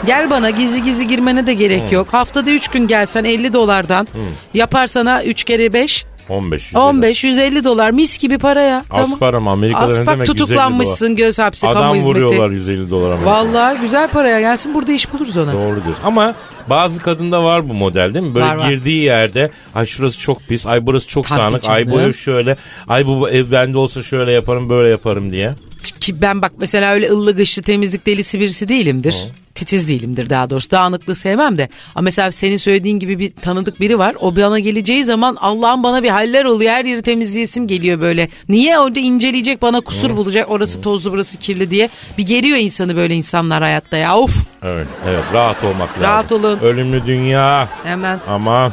Gel 0.06 0.30
bana 0.30 0.50
gizli 0.50 0.82
gizli 0.82 1.06
girmene 1.06 1.46
de 1.46 1.54
gerek 1.54 1.92
yok. 1.92 2.08
Haftada 2.12 2.50
3 2.50 2.68
gün 2.68 2.86
gelsen 2.86 3.24
50 3.24 3.52
dolardan. 3.52 4.08
Yapar 4.54 4.86
sana 4.86 5.24
3 5.24 5.44
kere 5.44 5.72
5. 5.72 6.04
15. 6.28 6.62
150. 6.72 6.78
15 6.84 7.24
150 7.24 7.64
dolar 7.64 7.90
mis 7.90 8.18
gibi 8.18 8.38
para 8.38 8.60
ya. 8.62 8.84
Para 9.20 9.40
mı? 9.40 9.50
Amerika'da 9.50 9.84
Az 9.84 9.96
ne 9.96 10.06
demek 10.06 10.08
150 10.20 10.26
tutuklanmışsın 10.26 11.16
göz 11.16 11.38
hapsi 11.38 11.66
kamu 11.66 11.78
Adam 11.78 11.94
hizmeti. 11.96 12.10
vuruyorlar 12.24 12.50
150 12.50 12.90
dolar 12.90 13.10
Amerika'da. 13.10 13.30
Vallahi 13.34 13.80
güzel 13.80 14.08
paraya 14.10 14.40
gelsin 14.40 14.74
burada 14.74 14.92
iş 14.92 15.12
buluruz 15.12 15.36
ona. 15.36 15.52
Doğru 15.52 15.84
diyorsun. 15.84 16.04
Ama 16.04 16.34
bazı 16.70 17.00
kadında 17.02 17.44
var 17.44 17.68
bu 17.68 17.74
model 17.74 18.14
değil 18.14 18.26
mi? 18.26 18.34
Böyle 18.34 18.46
Var, 18.46 18.56
var. 18.56 18.68
girdiği 18.68 19.02
yerde 19.04 19.50
ay 19.74 19.86
şurası 19.86 20.18
çok 20.18 20.40
pis, 20.42 20.66
ay 20.66 20.86
burası 20.86 21.08
çok 21.08 21.24
Tabii 21.28 21.38
dağınık, 21.38 21.68
ay 21.68 21.86
bu 21.86 21.90
canım. 21.90 22.08
ev 22.08 22.12
şöyle, 22.12 22.56
ay 22.88 23.06
bu 23.06 23.28
ev 23.30 23.52
bende 23.52 23.78
olsa 23.78 24.02
şöyle 24.02 24.32
yaparım 24.32 24.68
böyle 24.70 24.88
yaparım 24.88 25.32
diye. 25.32 25.54
Ki 26.00 26.22
ben 26.22 26.42
bak 26.42 26.52
mesela 26.58 26.92
öyle 26.92 27.10
ıllı 27.10 27.36
gışlı 27.36 27.62
temizlik 27.62 28.06
delisi 28.06 28.40
birisi 28.40 28.68
değilimdir. 28.68 29.26
Titiz 29.54 29.88
değilimdir 29.88 30.30
daha 30.30 30.50
doğrusu. 30.50 30.70
Dağınıklığı 30.70 31.14
sevmem 31.14 31.58
de. 31.58 31.68
Ama 31.94 32.04
mesela 32.04 32.32
senin 32.32 32.56
söylediğin 32.56 32.98
gibi 32.98 33.18
bir 33.18 33.32
tanıdık 33.42 33.80
biri 33.80 33.98
var. 33.98 34.16
O 34.20 34.36
bana 34.36 34.58
geleceği 34.58 35.04
zaman 35.04 35.36
Allah'ım 35.40 35.82
bana 35.82 36.02
bir 36.02 36.08
haller 36.08 36.44
oluyor. 36.44 36.72
Her 36.72 36.84
yeri 36.84 37.02
temizleyesim 37.02 37.66
geliyor 37.66 38.00
böyle. 38.00 38.28
Niye 38.48 38.78
orada 38.78 39.00
inceleyecek 39.00 39.62
bana 39.62 39.80
kusur 39.80 40.16
bulacak. 40.16 40.50
Orası 40.50 40.80
tozlu 40.80 41.12
burası 41.12 41.38
kirli 41.38 41.70
diye. 41.70 41.88
Bir 42.18 42.22
geriyor 42.22 42.58
insanı 42.58 42.96
böyle 42.96 43.14
insanlar 43.14 43.62
hayatta 43.62 43.96
ya. 43.96 44.16
Of 44.16 44.46
Evet, 44.62 44.86
evet 45.08 45.24
rahat 45.32 45.64
olmak 45.64 45.88
lazım. 45.88 46.02
Rahat 46.02 46.32
olun. 46.32 46.58
Ölümlü 46.58 47.06
dünya. 47.06 47.68
hemen. 47.84 48.20
Aman. 48.28 48.72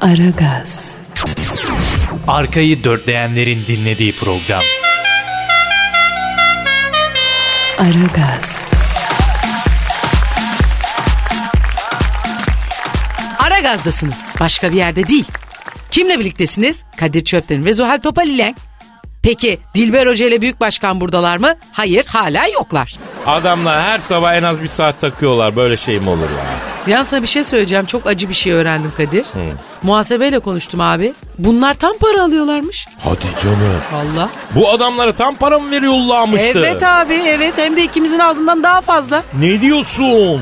Aragaz, 0.00 0.96
Arkayı 2.26 2.84
dörtleyenlerin 2.84 3.58
dinlediği 3.68 4.12
program. 4.12 4.62
Aragaz, 7.78 8.68
Ara 13.38 13.58
gazdasınız. 13.58 14.20
Başka 14.40 14.72
bir 14.72 14.76
yerde 14.76 15.06
değil. 15.08 15.24
Kimle 15.90 16.18
birliktesiniz? 16.18 16.82
Kadir 16.96 17.24
Çöpten 17.24 17.64
ve 17.64 17.74
Zuhal 17.74 17.98
Topal 17.98 18.26
ile. 18.26 18.54
Peki 19.22 19.58
Dilber 19.74 20.06
Hoca 20.06 20.26
ile 20.26 20.40
Büyük 20.40 20.60
Başkan 20.60 21.00
buradalar 21.00 21.36
mı? 21.36 21.54
Hayır 21.72 22.06
hala 22.06 22.46
yoklar. 22.46 22.96
Adamlar 23.26 23.82
her 23.82 23.98
sabah 23.98 24.34
en 24.34 24.42
az 24.42 24.62
bir 24.62 24.68
saat 24.68 25.00
takıyorlar. 25.00 25.56
Böyle 25.56 25.76
şey 25.76 26.00
mi 26.00 26.10
olur 26.10 26.30
ya? 26.30 26.75
Yan 26.86 27.02
sana 27.02 27.22
bir 27.22 27.26
şey 27.26 27.44
söyleyeceğim. 27.44 27.86
Çok 27.86 28.06
acı 28.06 28.28
bir 28.28 28.34
şey 28.34 28.52
öğrendim 28.52 28.92
Kadir. 28.96 29.24
Muhasebeyle 29.82 30.38
konuştum 30.38 30.80
abi. 30.80 31.14
Bunlar 31.38 31.74
tam 31.74 31.92
para 32.00 32.22
alıyorlarmış. 32.22 32.86
Hadi 32.98 33.24
canım. 33.44 33.58
Valla. 33.92 34.28
Bu 34.54 34.70
adamlara 34.70 35.14
tam 35.14 35.34
para 35.36 35.58
mı 35.58 35.70
veriyorlarmıştı? 35.70 36.58
Evet 36.66 36.82
abi 36.82 37.14
evet 37.14 37.54
hem 37.58 37.76
de 37.76 37.84
ikimizin 37.84 38.18
aldığından 38.18 38.62
daha 38.62 38.80
fazla. 38.80 39.22
Ne 39.40 39.60
diyorsun? 39.60 40.40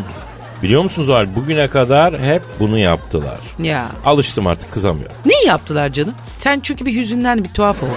Biliyor 0.63 0.83
musunuz 0.83 1.07
Zuhal 1.07 1.37
bugüne 1.37 1.69
kadar 1.69 2.21
hep 2.21 2.43
bunu 2.61 2.79
yaptılar. 2.79 3.39
Ya. 3.59 3.87
Alıştım 4.05 4.47
artık 4.47 4.73
kızamıyorum. 4.73 5.17
Ne 5.27 5.45
yaptılar 5.47 5.89
canım? 5.89 6.15
Sen 6.39 6.61
çünkü 6.61 6.87
bir 6.87 6.95
hüzünden 6.95 7.45
bir 7.45 7.49
tuhaf 7.49 7.83
oldun. 7.83 7.93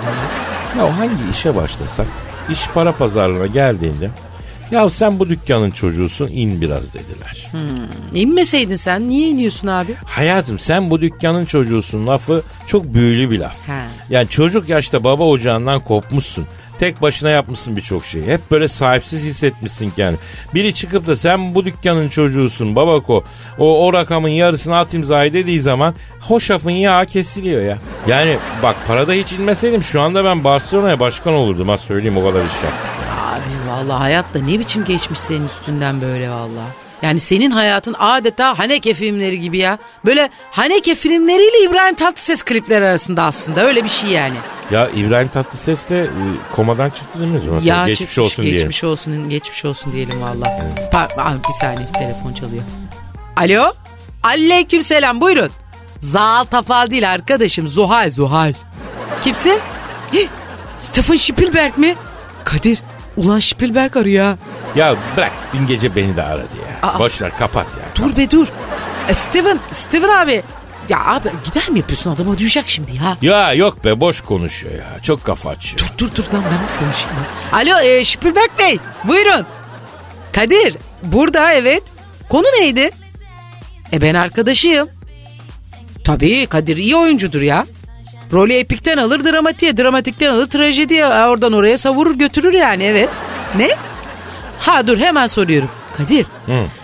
Ya 0.78 0.98
hangi 0.98 1.30
işe 1.32 1.56
başlasak 1.56 2.08
iş 2.50 2.68
para 2.68 2.92
pazarlığına 2.92 3.46
geldiğinde 3.48 4.10
ya 4.72 4.90
sen 4.90 5.20
bu 5.20 5.30
dükkanın 5.30 5.72
çocuğusun 5.72 6.28
in 6.28 6.62
biraz 6.62 6.94
dediler. 6.94 7.48
İnmeseydin 8.14 8.76
sen 8.76 9.10
niye 9.10 9.28
iniyorsun 9.30 9.68
abi? 9.68 9.96
Hayatım 10.06 10.60
sen 10.60 10.90
bu 10.90 11.02
dükkanın 11.02 11.46
çocuğusun 11.46 12.08
lafı 12.08 12.44
çok 12.68 12.94
büyülü 12.94 13.32
bir 13.32 13.40
laf. 13.40 13.68
He. 13.68 13.82
Yani 14.10 14.28
çocuk 14.30 14.70
yaşta 14.70 15.04
baba 15.04 15.24
ocağından 15.24 15.80
kopmuşsun. 15.80 16.48
Tek 16.80 17.02
başına 17.02 17.30
yapmışsın 17.30 17.76
birçok 17.76 18.06
şeyi. 18.06 18.26
Hep 18.26 18.52
böyle 18.52 18.68
sahipsiz 18.68 19.26
hissetmişsin 19.26 19.90
kendini. 19.90 20.20
Biri 20.54 20.74
çıkıp 20.74 21.08
da 21.08 21.16
sen 21.16 21.56
bu 21.56 21.66
dükkanın 21.66 22.10
çocuğusun 22.10 22.76
babako. 22.76 23.24
O, 23.60 23.86
o 23.88 23.94
rakamın 23.94 24.30
yarısını 24.30 24.78
at 24.78 24.94
imzayı 24.94 25.34
dediği 25.34 25.60
zaman 25.60 25.96
hoşafın 26.20 26.72
yağı 26.72 27.06
kesiliyor 27.06 27.62
ya. 27.62 27.78
Yani 28.08 28.38
bak 28.64 28.76
parada 28.88 29.14
hiç 29.14 29.34
inmeseydim 29.34 29.84
şu 29.84 30.02
anda 30.02 30.26
ben 30.26 30.44
Barcelona'ya 30.44 31.00
başkan 31.00 31.34
olurdum. 31.34 31.70
Ha 31.70 31.78
söyleyeyim 31.78 32.18
o 32.18 32.24
kadar 32.24 32.46
iş 32.46 32.64
yaptım. 32.64 32.97
Abi 33.38 33.70
vallahi 33.70 34.00
hayatta 34.00 34.40
ne 34.40 34.60
biçim 34.60 34.86
geçmiş 34.86 35.20
senin 35.20 35.48
üstünden 35.48 36.02
böyle 36.02 36.30
vallahi. 36.30 36.72
Yani 37.02 37.20
senin 37.20 37.52
hayatın 37.52 37.96
adeta 38.00 38.60
Haneke 38.60 38.94
filmleri 38.94 39.40
gibi 39.40 39.58
ya. 39.58 39.78
Böyle 40.06 40.30
Haneke 40.52 40.96
filmleriyle 40.96 41.64
İbrahim 41.70 41.96
Tatlıses 41.96 42.44
klipleri 42.44 42.86
arasında 42.86 43.24
aslında 43.24 43.66
öyle 43.66 43.84
bir 43.84 43.90
şey 43.90 44.10
yani. 44.10 44.36
Ya 44.72 44.90
İbrahim 44.90 45.28
Tatlıses 45.28 45.90
de 45.90 46.04
e, 46.04 46.08
komadan 46.56 46.90
çıktı 46.90 47.20
değil 47.20 47.32
mi? 47.32 47.40
Zuhal? 47.40 47.64
Ya 47.64 47.86
geçmiş 47.88 48.10
çıkmış, 48.10 48.18
olsun 48.20 48.44
diye. 48.44 48.54
Geçmiş 48.54 48.84
olsun, 48.84 49.30
geçmiş 49.30 49.66
olsun 49.66 49.92
diyelim 49.92 50.22
valla. 50.22 50.46
Pa- 50.92 51.22
abi 51.22 51.40
bir 51.44 51.54
saniye 51.62 51.88
telefon 51.88 52.34
çalıyor. 52.34 52.64
Alo? 53.36 53.74
Aleyküm 54.24 54.84
selam 54.84 55.22
buyurun. 55.22 55.50
Zal 56.04 56.46
Tafal 56.46 56.90
değil 56.92 57.12
arkadaşım 57.12 57.68
Zuhal 57.68 58.10
Zuhal. 58.10 58.54
Kimsin? 59.24 59.60
Hih, 60.14 60.28
Stephen 60.80 61.16
Spielberg 61.16 61.78
mi? 61.78 61.96
Kadir 62.44 62.80
ulan 63.18 63.40
Spielberg 63.40 63.98
arıyor 63.98 64.26
ha. 64.26 64.38
Ya 64.76 64.96
bırak 65.18 65.32
dün 65.54 65.68
gece 65.68 65.96
beni 65.96 66.16
de 66.16 66.24
aradı 66.24 66.48
ya. 66.70 66.90
Aa. 66.90 67.00
Boş 67.00 67.22
ver 67.22 67.38
kapat 67.38 67.66
ya. 67.66 67.86
Dur 68.06 68.18
be 68.18 68.32
dur. 68.32 68.48
E, 69.10 69.14
Steven, 69.14 69.60
Steven 69.72 70.10
abi. 70.10 70.44
Ya 70.90 71.06
abi 71.06 71.30
gider 71.46 71.70
mi 71.70 71.80
yapıyorsun 71.80 72.12
adama 72.12 72.38
duyacak 72.40 72.70
şimdi 72.70 72.92
ya. 72.96 73.18
Ya 73.22 73.54
yok 73.54 73.86
be 73.86 74.00
boş 74.00 74.22
konuşuyor 74.22 74.74
ya. 74.76 75.00
Çok 75.04 75.24
kafa 75.24 75.50
açıyor. 75.50 75.90
Dur 75.98 76.10
dur 76.16 76.24
lan 76.34 76.44
ben 76.44 76.80
konuşayım. 76.86 77.16
ya. 77.52 77.58
Alo 77.58 77.80
e, 77.80 78.06
Spielberg 78.06 78.50
Bey 78.60 78.80
buyurun. 79.04 79.46
Kadir 80.34 80.76
burada 81.04 81.54
evet. 81.54 81.84
Konu 82.30 82.46
neydi? 82.60 82.92
E 83.94 84.02
ben 84.02 84.14
arkadaşıyım. 84.16 84.90
Tabii 86.04 86.46
Kadir 86.46 86.78
iyi 86.78 86.96
oyuncudur 86.96 87.42
ya. 87.42 87.66
Rolü 88.34 88.54
epikten 88.54 88.98
alır 88.98 89.26
dramatiğe, 89.26 89.78
dramatikten 89.78 90.30
alır 90.30 90.46
trajediye. 90.46 91.06
Ha, 91.06 91.30
Oradan 91.30 91.54
oraya 91.54 91.78
savurur 91.78 92.16
götürür 92.16 92.54
yani 92.54 92.84
evet. 92.84 93.10
Ne? 93.58 93.70
Ha 94.60 94.88
dur 94.88 94.98
hemen 94.98 95.28
soruyorum. 95.28 95.70
Kadir. 95.98 96.26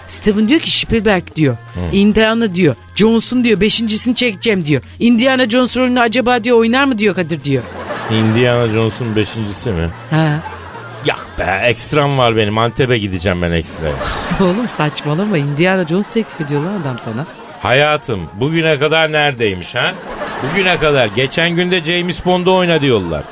Steven 0.08 0.48
diyor 0.48 0.60
ki 0.60 0.72
Spielberg 0.80 1.24
diyor. 1.36 1.58
Indiana 1.92 2.56
diyor. 2.56 2.76
Johnson 2.96 3.44
diyor. 3.44 3.62
Beşincisini 3.62 4.16
çekeceğim 4.16 4.66
diyor. 4.66 4.82
Indiana 5.00 5.50
Jones 5.50 5.78
rolünü 5.78 6.00
acaba 6.00 6.44
diyor 6.44 6.58
oynar 6.58 6.84
mı 6.86 6.98
diyor 6.98 7.16
Kadir 7.16 7.44
diyor. 7.44 7.64
Indiana 8.12 8.68
Jones'un 8.68 9.16
beşincisi 9.16 9.70
mi? 9.70 9.90
Ha. 10.10 10.40
Yak 11.06 11.28
be 11.40 11.62
ekstram 11.68 12.18
var 12.18 12.36
benim. 12.38 12.58
Antep'e 12.58 12.98
gideceğim 12.98 13.42
ben 13.42 13.52
ekstraya. 13.52 13.94
Oğlum 14.42 14.70
saçmalama 14.78 15.38
Indiana 15.38 15.86
Jones 15.88 16.08
teklif 16.08 16.42
ediyor 16.42 16.62
lan 16.64 16.82
adam 16.82 17.00
sana. 17.00 17.26
Hayatım 17.62 18.22
bugüne 18.40 18.80
kadar 18.80 19.12
neredeymiş 19.12 19.76
ha? 19.76 19.94
Bugüne 20.44 20.78
kadar. 20.80 21.06
Geçen 21.08 21.50
günde 21.50 21.84
James 21.84 22.26
Bond'u 22.26 22.56
oyna 22.56 22.82
diyorlar. 22.82 23.24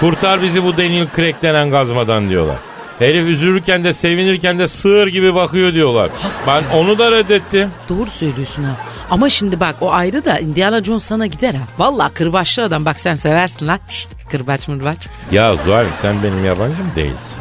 Kurtar 0.00 0.42
bizi 0.42 0.64
bu 0.64 0.76
Daniel 0.76 1.06
Craig 1.16 1.34
denen 1.42 1.70
gazmadan 1.70 2.28
diyorlar. 2.28 2.56
Herif 2.98 3.26
üzülürken 3.26 3.84
de 3.84 3.92
sevinirken 3.92 4.58
de 4.58 4.68
sığır 4.68 5.06
gibi 5.06 5.34
bakıyor 5.34 5.74
diyorlar. 5.74 6.10
Ben 6.46 6.62
onu 6.74 6.98
da 6.98 7.10
reddettim. 7.12 7.70
Doğru 7.88 8.10
söylüyorsun 8.10 8.64
ha. 8.64 8.70
Ama 9.10 9.30
şimdi 9.30 9.60
bak 9.60 9.74
o 9.80 9.92
ayrı 9.92 10.24
da 10.24 10.38
Indiana 10.38 10.84
Jones 10.84 11.04
sana 11.04 11.26
gider 11.26 11.54
ha. 11.54 11.60
Vallahi 11.78 12.12
kırbaçlı 12.14 12.62
adam 12.62 12.84
bak 12.84 12.98
sen 12.98 13.14
seversin 13.14 13.66
lan. 13.66 13.78
Şşt 13.88 14.08
kırbaç 14.30 14.68
mırbaç. 14.68 15.08
Ya 15.32 15.56
Zuhal'im 15.56 15.90
sen 15.96 16.22
benim 16.22 16.44
yabancım 16.44 16.90
değilsin. 16.96 17.38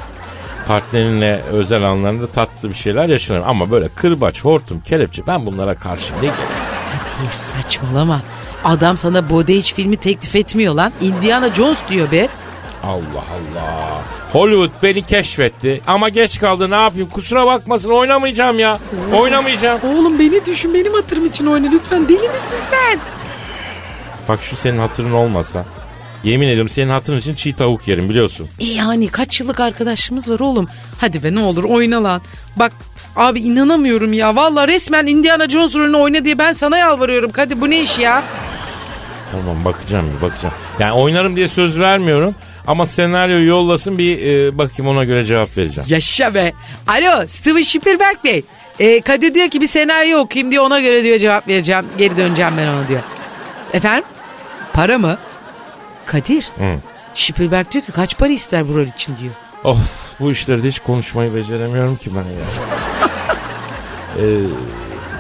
Partnerinle 0.68 1.42
özel 1.52 1.84
anlarında 1.84 2.28
tatlı 2.28 2.70
bir 2.70 2.76
şeyler 2.76 3.10
yaşanır. 3.10 3.44
Ama 3.48 3.72
böyle 3.72 3.88
kırbaç, 3.90 4.46
hortum, 4.46 4.82
kelepçe 4.86 5.28
ben 5.28 5.46
bunlara 5.46 5.74
karşı 5.76 6.14
ne 6.14 6.20
gerek? 6.22 6.34
Kadir 7.18 7.62
saçmalama. 7.64 8.22
Adam 8.64 8.98
sana 8.98 9.30
Body 9.30 9.54
Age 9.58 9.74
filmi 9.74 9.98
teklif 9.98 10.36
etmiyor 10.36 10.74
lan. 10.74 10.92
Indiana 11.02 11.54
Jones 11.54 11.78
diyor 11.90 12.12
be. 12.12 12.28
Allah 12.84 13.26
Allah. 13.32 14.02
Hollywood 14.32 14.70
beni 14.84 15.02
keşfetti 15.06 15.82
ama 15.88 16.10
geç 16.10 16.40
kaldı 16.40 16.70
ne 16.72 16.76
yapayım 16.76 17.10
kusura 17.10 17.46
bakmasın 17.48 17.90
oynamayacağım 17.90 18.60
ya. 18.60 18.80
Oynamayacağım. 19.14 19.80
Oğlum 19.84 20.20
beni 20.20 20.46
düşün 20.46 20.74
benim 20.74 20.94
hatırım 20.94 21.26
için 21.26 21.46
oyna 21.46 21.68
lütfen. 21.70 22.10
Deli 22.10 22.18
misin 22.18 22.58
sen? 22.72 23.00
Bak 24.30 24.40
şu 24.44 24.56
senin 24.56 24.78
hatırın 24.78 25.12
olmasa. 25.12 25.66
Yemin 26.24 26.48
ediyorum 26.48 26.70
senin 26.70 26.90
hatırın 26.90 27.18
için 27.18 27.36
çiğ 27.36 27.54
tavuk 27.56 27.88
yerim 27.88 28.10
biliyorsun. 28.10 28.50
E 28.60 28.66
yani 28.66 29.08
kaç 29.08 29.40
yıllık 29.40 29.60
arkadaşlığımız 29.60 30.30
var 30.30 30.40
oğlum. 30.40 30.68
Hadi 30.98 31.24
be 31.24 31.36
ne 31.36 31.40
olur 31.40 31.64
oyna 31.64 32.04
lan. 32.04 32.22
Bak 32.56 32.72
abi 33.18 33.40
inanamıyorum 33.40 34.14
ya. 34.14 34.36
Vallahi 34.36 34.68
resmen 34.68 35.06
Indiana 35.06 35.50
Jones 35.50 35.76
rolünü 35.76 35.98
oyna 35.98 36.26
diye 36.26 36.38
ben 36.38 36.54
sana 36.54 36.78
yalvarıyorum. 36.78 37.32
Hadi 37.36 37.62
bu 37.62 37.70
ne 37.70 37.82
iş 37.82 38.00
ya? 38.00 38.24
Tamam 39.32 39.66
bakacağım 39.66 40.12
bir 40.18 40.22
bakacağım. 40.22 40.56
Yani 40.80 40.92
oynarım 40.92 41.36
diye 41.36 41.48
söz 41.48 41.80
vermiyorum. 41.80 42.36
Ama 42.68 42.86
senaryoyu 42.86 43.48
yollasın 43.48 43.98
bir 43.98 44.26
e, 44.26 44.58
bakayım 44.58 44.92
ona 44.92 45.04
göre 45.04 45.26
cevap 45.26 45.58
vereceğim. 45.58 45.90
Yaşa 45.90 46.34
be. 46.34 46.54
Alo 46.88 47.28
Steven 47.28 47.62
Spielberg 47.62 48.18
Bey. 48.24 48.44
Ee, 48.80 49.02
Kadir 49.02 49.34
diyor 49.34 49.50
ki 49.50 49.62
bir 49.62 49.68
senaryo 49.68 50.20
okuyayım 50.20 50.52
diyor 50.52 50.64
ona 50.64 50.80
göre 50.80 51.04
diyor 51.04 51.20
cevap 51.20 51.48
vereceğim. 51.48 51.86
Geri 51.98 52.18
döneceğim 52.18 52.54
ben 52.58 52.68
ona 52.68 52.88
diyor. 52.88 53.02
Efendim? 53.74 54.04
Para 54.74 54.98
mı? 54.98 55.18
Kadir. 56.06 56.50
Hı. 56.58 56.76
Spielberg 57.16 57.72
diyor 57.72 57.84
ki 57.86 57.92
kaç 57.92 58.18
para 58.18 58.30
ister 58.30 58.70
bu 58.70 58.76
rol 58.76 58.86
için 58.86 59.16
diyor. 59.22 59.34
Of 59.64 59.78
bu 60.20 60.32
işlerde 60.32 60.68
hiç 60.68 60.80
konuşmayı 60.80 61.36
beceremiyorum 61.36 61.96
ki 61.96 62.10
ben 62.16 62.24
ya. 62.24 62.46
Ee, 64.20 64.24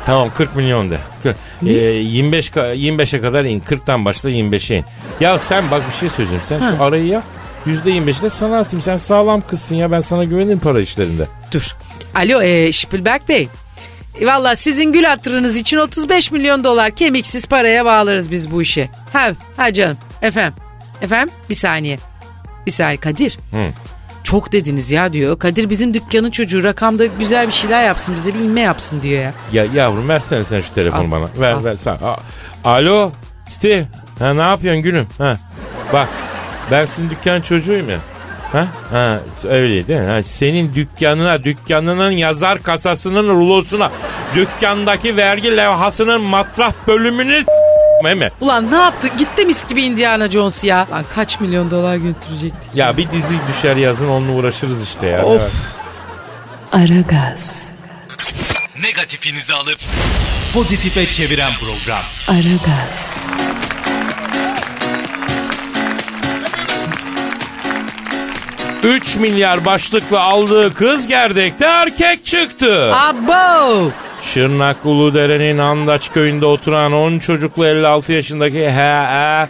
tamam 0.05 0.29
40 0.37 0.55
milyon 0.55 0.91
de. 0.91 0.97
Kır- 1.23 1.35
Ee, 1.67 1.73
25 1.73 2.49
ka- 2.49 2.75
25'e 2.75 3.21
kadar 3.21 3.43
in. 3.45 3.59
40'tan 3.59 4.05
başla 4.05 4.29
25'e 4.29 4.75
in. 4.77 4.85
Ya 5.19 5.39
sen 5.39 5.71
bak 5.71 5.81
bir 5.89 5.93
şey 5.95 6.09
söyleyeceğim. 6.09 6.43
Sen 6.45 6.59
şu 6.77 6.83
arayı 6.83 7.05
yap. 7.07 7.23
%25'i 7.65 8.21
de 8.21 8.29
sana 8.29 8.59
atayım. 8.59 8.81
Sen 8.81 8.97
sağlam 8.97 9.41
kızsın 9.41 9.75
ya. 9.75 9.91
Ben 9.91 9.99
sana 9.99 10.23
güvenirim 10.23 10.59
para 10.59 10.79
işlerinde. 10.81 11.27
Dur. 11.51 11.75
Alo 12.15 12.41
e, 12.41 12.71
Spielberg 12.73 13.21
Bey. 13.29 13.47
E, 14.21 14.25
Valla 14.25 14.55
sizin 14.55 14.93
gül 14.93 15.03
hatırınız 15.03 15.55
için 15.55 15.77
35 15.77 16.31
milyon 16.31 16.63
dolar 16.63 16.91
kemiksiz 16.91 17.45
paraya 17.45 17.85
bağlarız 17.85 18.31
biz 18.31 18.51
bu 18.51 18.61
işi. 18.61 18.89
Ha, 19.13 19.29
ha 19.57 19.73
canım. 19.73 19.97
Efendim. 20.21 20.53
Efendim 21.01 21.33
bir 21.49 21.55
saniye. 21.55 21.99
Bir 22.65 22.71
saniye 22.71 22.97
Kadir. 22.97 23.37
Hı. 23.51 23.63
Çok 24.27 24.51
dediniz 24.51 24.91
ya 24.91 25.13
diyor. 25.13 25.39
Kadir 25.39 25.69
bizim 25.69 25.93
dükkanın 25.93 26.31
çocuğu 26.31 26.63
rakamda 26.63 27.05
güzel 27.05 27.47
bir 27.47 27.51
şeyler 27.53 27.83
yapsın 27.85 28.15
bize 28.15 28.33
bir 28.33 28.39
inme 28.39 28.61
yapsın 28.61 29.01
diyor 29.01 29.21
ya. 29.21 29.33
Ya 29.53 29.65
yavrum 29.73 30.09
versene 30.09 30.43
sen 30.43 30.59
şu 30.59 30.73
telefonu 30.73 31.07
Al, 31.07 31.11
bana. 31.11 31.27
Ver 31.41 31.51
al. 31.53 31.63
ver 31.63 31.75
sen. 31.75 31.97
A- 32.03 32.17
Alo 32.69 33.11
Steve. 33.47 33.85
Ha, 34.19 34.33
ne 34.33 34.41
yapıyorsun 34.41 34.83
gülüm? 34.83 35.07
Ha. 35.17 35.37
Bak 35.93 36.07
ben 36.71 36.85
sizin 36.85 37.09
dükkan 37.09 37.41
çocuğuyum 37.41 37.89
ya. 37.89 37.97
Ha? 38.51 38.67
Ha, 38.91 39.19
öyle 39.43 39.87
değil 39.87 39.99
mi? 39.99 40.05
Ha, 40.05 40.23
senin 40.23 40.75
dükkanına, 40.75 41.43
dükkanının 41.43 42.11
yazar 42.11 42.63
kasasının 42.63 43.29
rulosuna, 43.29 43.91
dükkandaki 44.35 45.17
vergi 45.17 45.57
levhasının 45.57 46.21
matrah 46.21 46.73
bölümünü 46.87 47.43
mi? 48.03 48.31
Ulan 48.41 48.71
ne 48.71 48.75
yaptı? 48.75 49.07
Gitti 49.17 49.45
mis 49.45 49.67
gibi 49.67 49.81
Indiana 49.83 50.29
Jones 50.31 50.63
ya. 50.63 50.87
Lan 50.91 51.05
kaç 51.15 51.39
milyon 51.39 51.71
dolar 51.71 51.95
götürecektik. 51.95 52.69
Ya 52.75 52.97
bir 52.97 53.11
dizi 53.11 53.35
düşer 53.49 53.75
yazın 53.75 54.07
onunla 54.09 54.31
uğraşırız 54.31 54.83
işte 54.83 55.07
ya. 55.07 55.23
Of. 55.25 55.41
Evet. 55.41 55.51
Aragaz, 56.71 57.61
Negatifinizi 58.81 59.53
alıp 59.53 59.79
pozitife 60.53 61.05
çeviren 61.05 61.51
program. 61.53 62.03
Aragaz, 62.29 63.07
3 68.83 69.15
milyar 69.15 69.65
başlıklı 69.65 70.19
aldığı 70.19 70.73
kız 70.73 71.07
gerdekte 71.07 71.65
erkek 71.65 72.25
çıktı. 72.25 72.93
Abo! 72.95 73.91
Şırnak 74.33 74.85
Uludere'nin 74.85 75.57
Andaç 75.57 76.11
köyünde 76.11 76.45
oturan 76.45 76.91
10 76.93 77.19
çocuklu 77.19 77.65
56 77.65 78.13
yaşındaki 78.13 78.69
he 78.69 79.47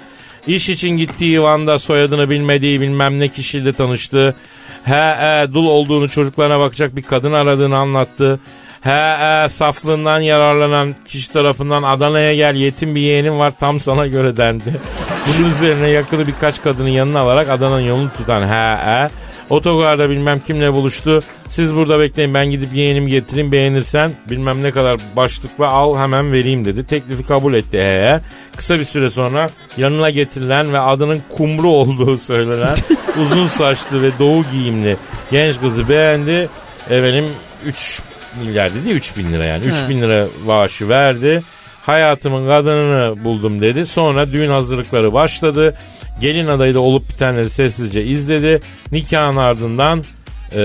iş 0.48 0.69
için 0.69 0.89
gittiği 0.89 1.41
Van'da 1.41 1.79
soyadını 1.79 2.29
bilmediği 2.29 2.81
bilmem 2.81 3.19
ne 3.19 3.27
kişiyle 3.27 3.74
tanıştı. 3.74 4.36
He 4.84 5.48
dul 5.53 5.67
olduğunu 5.67 6.10
çocuklarına 6.10 6.60
bakacak 6.60 6.96
bir 6.96 7.01
kadın 7.01 7.34
aradığını 7.34 7.77
anlattı. 7.77 8.39
He 8.81 9.50
saflığından 9.50 10.19
yararlanan 10.19 10.96
kişi 11.07 11.31
tarafından 11.31 11.84
Adana'ya 11.84 12.36
gel 12.36 12.55
yetim 12.55 12.96
bir 12.96 13.01
yeğenim 13.01 13.39
var 13.39 13.53
tam 13.60 13.79
sana 13.79 14.07
göre 14.07 14.38
dendi. 14.38 14.79
Bunun 15.27 15.51
üzerine 15.51 15.89
yakını 15.89 16.27
birkaç 16.27 16.62
kadının 16.62 16.89
yanına 16.89 17.19
alarak 17.19 17.50
Adana'nın 17.50 17.81
yolunu 17.81 18.10
tutan 18.17 18.48
he 18.48 19.10
Otogarda 19.50 20.10
bilmem 20.10 20.39
kimle 20.39 20.74
buluştu. 20.74 21.24
Siz 21.48 21.75
burada 21.75 22.00
bekleyin 22.00 22.34
ben 22.34 22.50
gidip 22.50 22.74
yeğenimi 22.74 23.10
getireyim 23.10 23.51
beğenirsen 23.51 24.12
bilmem 24.30 24.63
ne 24.63 24.72
kadar 24.72 25.00
başlıkla 25.16 25.68
al 25.68 25.98
hemen 25.98 26.32
vereyim 26.32 26.65
dedi. 26.65 26.86
Teklifi 26.86 27.24
kabul 27.24 27.54
etti 27.54 27.78
ee. 27.78 28.19
Kısa 28.58 28.80
bir 28.80 28.84
süre 28.84 29.10
sonra 29.10 29.50
yanına 29.78 30.10
getirilen 30.10 30.74
ve 30.74 30.80
adının 30.80 31.21
kumru 31.30 31.69
olduğu 31.69 32.17
söylenen 32.17 32.76
uzun 33.21 33.48
saçlı 33.48 34.02
ve 34.02 34.12
doğu 34.19 34.43
giyimli 34.52 34.98
genç 35.32 35.60
kızı 35.60 35.89
beğendi. 35.89 36.50
Efendim 36.89 37.26
3 37.65 38.02
milyar 38.43 38.74
dedi 38.74 38.89
3 38.89 39.17
bin 39.17 39.34
lira 39.34 39.45
yani 39.45 39.65
3 39.65 39.89
bin 39.89 40.02
lira 40.02 40.28
bağışı 40.48 40.89
verdi. 40.89 41.43
Hayatımın 41.88 42.47
kadınını 42.47 43.23
buldum 43.23 43.62
dedi. 43.62 43.86
Sonra 43.86 44.32
düğün 44.32 44.50
hazırlıkları 44.50 45.13
başladı. 45.13 45.78
Gelin 46.21 46.47
adayı 46.47 46.73
da 46.73 46.80
olup 46.80 47.10
bitenleri 47.10 47.50
sessizce 47.50 48.04
izledi. 48.04 48.60
Nikahın 48.91 49.38
ardından 49.38 50.04
eee, 50.52 50.62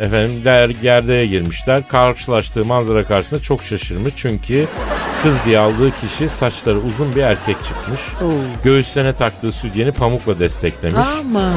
efendim 0.00 0.44
der, 0.44 0.68
gerdeğe 0.68 1.26
girmişler. 1.26 1.88
Karşılaştığı 1.88 2.64
manzara 2.64 3.04
karşısında 3.04 3.42
çok 3.42 3.62
şaşırmış. 3.62 4.12
Çünkü 4.16 4.66
kız 5.22 5.44
diye 5.46 5.58
aldığı 5.58 5.90
kişi 6.00 6.28
saçları 6.28 6.78
uzun 6.78 7.16
bir 7.16 7.22
erkek 7.22 7.56
çıkmış. 7.64 8.00
Göğüslerine 8.64 9.12
taktığı 9.12 9.52
sütyeni 9.52 9.92
pamukla 9.92 10.38
desteklemiş. 10.38 11.06
Aman. 11.20 11.54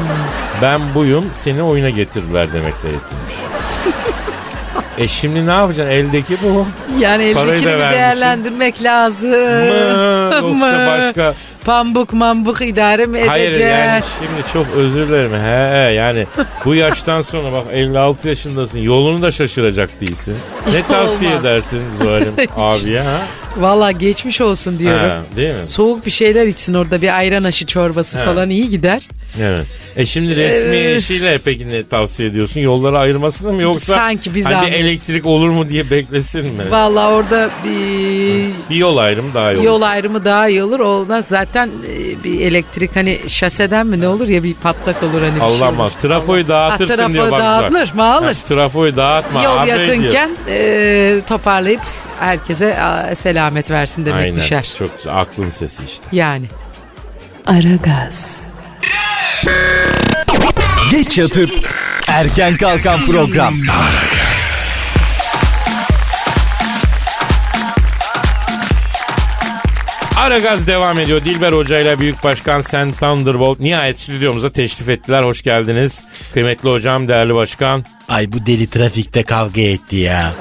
Ben 0.61 0.95
buyum 0.95 1.25
seni 1.33 1.63
oyuna 1.63 1.89
getirdiler 1.89 2.53
demekle 2.53 2.89
yetinmiş. 2.89 3.33
e 4.97 5.07
şimdi 5.07 5.47
ne 5.47 5.51
yapacaksın? 5.51 5.91
Eldeki 5.93 6.37
bu. 6.43 6.65
Yani 6.99 7.33
Parayı 7.33 7.51
eldekini 7.51 7.71
da 7.71 7.75
bir 7.75 7.79
vermişsin. 7.79 7.99
değerlendirmek 8.01 8.83
lazım. 8.83 9.29
Mı? 9.29 10.65
Yoksa 10.65 10.87
başka... 10.87 11.33
Pambuk 11.65 12.13
mambuk 12.13 12.61
idare 12.61 13.05
mi 13.05 13.17
edeceksin? 13.17 13.29
Hayır 13.29 13.59
yani 13.59 14.03
şimdi 14.19 14.53
çok 14.53 14.65
özür 14.77 15.07
dilerim. 15.07 15.31
He 15.33 15.93
yani 15.93 16.25
bu 16.65 16.75
yaştan 16.75 17.21
sonra 17.21 17.51
bak 17.51 17.65
56 17.71 18.27
yaşındasın. 18.27 18.79
Yolunu 18.79 19.21
da 19.21 19.31
şaşıracak 19.31 20.01
değilsin. 20.01 20.35
Ne 20.73 20.83
tavsiye 20.87 21.29
Olmaz. 21.29 21.45
edersin 21.45 21.79
Zuhal'im 22.01 22.33
abiye 22.57 23.01
ha? 23.01 23.21
Valla 23.57 23.91
geçmiş 23.91 24.41
olsun 24.41 24.79
diyorum. 24.79 25.09
ha? 25.09 25.21
Değil 25.37 25.49
mi? 25.59 25.67
Soğuk 25.67 26.05
bir 26.05 26.11
şeyler 26.11 26.47
içsin 26.47 26.73
orada 26.73 27.01
bir 27.01 27.17
ayran 27.17 27.43
aşı 27.43 27.65
çorbası 27.65 28.17
Ha. 28.17 28.25
falan 28.25 28.49
iyi 28.49 28.69
gider. 28.69 29.07
Evet. 29.41 29.65
E 29.97 30.05
şimdi 30.05 30.35
resmi 30.35 30.75
Ee, 30.75 30.91
eşiyle 30.95 31.37
peki 31.45 31.69
ne 31.69 31.87
tavsiye 31.87 32.29
ediyorsun? 32.29 32.59
Yolları 32.59 32.97
ayırmasını 32.99 33.51
mı 33.53 33.61
yoksa 33.61 33.95
Sanki 33.95 34.35
bir 34.35 34.43
hani 34.43 34.53
zahmet. 34.53 34.73
elektrik 34.73 35.25
olur 35.25 35.49
mu 35.49 35.69
diye 35.69 35.89
beklesin 35.89 36.45
mi? 36.53 36.63
Valla 36.71 37.11
orada 37.11 37.49
bir 37.65 38.45
Bir 38.69 38.75
yol 38.75 38.97
ayrımı 38.97 39.33
daha 39.33 39.51
iyi 39.51 39.57
olur. 39.57 39.65
yol 39.65 39.81
ayrımı 39.81 40.25
daha 40.25 40.47
iyi 40.49 40.63
olur. 40.63 40.79
Olmaz 40.79 41.25
zaten 41.29 41.54
e, 41.63 42.23
bir 42.23 42.41
elektrik 42.41 42.95
hani 42.95 43.19
şaseden 43.27 43.87
mi 43.87 44.01
ne 44.01 44.07
olur 44.07 44.27
ya 44.27 44.43
bir 44.43 44.53
patlak 44.53 45.03
olur 45.03 45.21
hani 45.21 45.35
bir 45.35 45.39
şey 45.39 45.47
Allah 45.49 45.69
olur. 45.69 45.79
Allah. 45.79 45.89
Trafoyu 46.01 46.47
dağıtırsın 46.47 46.93
Ha, 46.93 46.97
trafo 46.97 47.13
diyor 47.13 47.31
bak. 47.31 47.39
dağıtılır 47.39 47.93
mı? 47.93 48.05
Alır. 48.13 48.25
Ha, 48.25 48.33
Trafoyu 48.47 48.95
dağıtma. 48.97 49.43
Yol 49.43 49.67
yakınken 49.67 50.31
e, 50.49 51.21
toparlayıp 51.27 51.81
herkese 52.19 52.77
selamet 53.17 53.71
versin 53.71 54.05
demek 54.05 54.21
Aynen. 54.23 54.35
düşer. 54.35 54.73
Çok 54.79 54.97
güzel. 54.97 55.19
Aklın 55.19 55.49
sesi 55.49 55.83
işte. 55.85 56.05
Yani. 56.11 56.45
Aragaz, 57.47 58.37
Geç 60.91 61.17
yatıp 61.17 61.49
erken 62.07 62.57
kalkan 62.57 63.05
program. 63.05 63.53
Aragaz 63.69 64.14
devam 70.67 70.99
ediyor. 70.99 71.25
Dilber 71.25 71.53
Hoca 71.53 71.79
ile 71.79 71.99
Büyük 71.99 72.23
Başkan 72.23 72.61
Sen 72.61 72.91
Thunderbolt 72.91 73.59
nihayet 73.59 73.99
stüdyomuza 73.99 74.49
teşrif 74.49 74.89
ettiler. 74.89 75.23
Hoş 75.23 75.41
geldiniz. 75.41 76.03
Kıymetli 76.33 76.69
hocam, 76.69 77.07
değerli 77.07 77.35
başkan. 77.35 77.85
Ay 78.07 78.31
bu 78.31 78.45
deli 78.45 78.69
trafikte 78.69 79.23
kavga 79.23 79.61
etti 79.61 79.95
ya. 79.95 80.33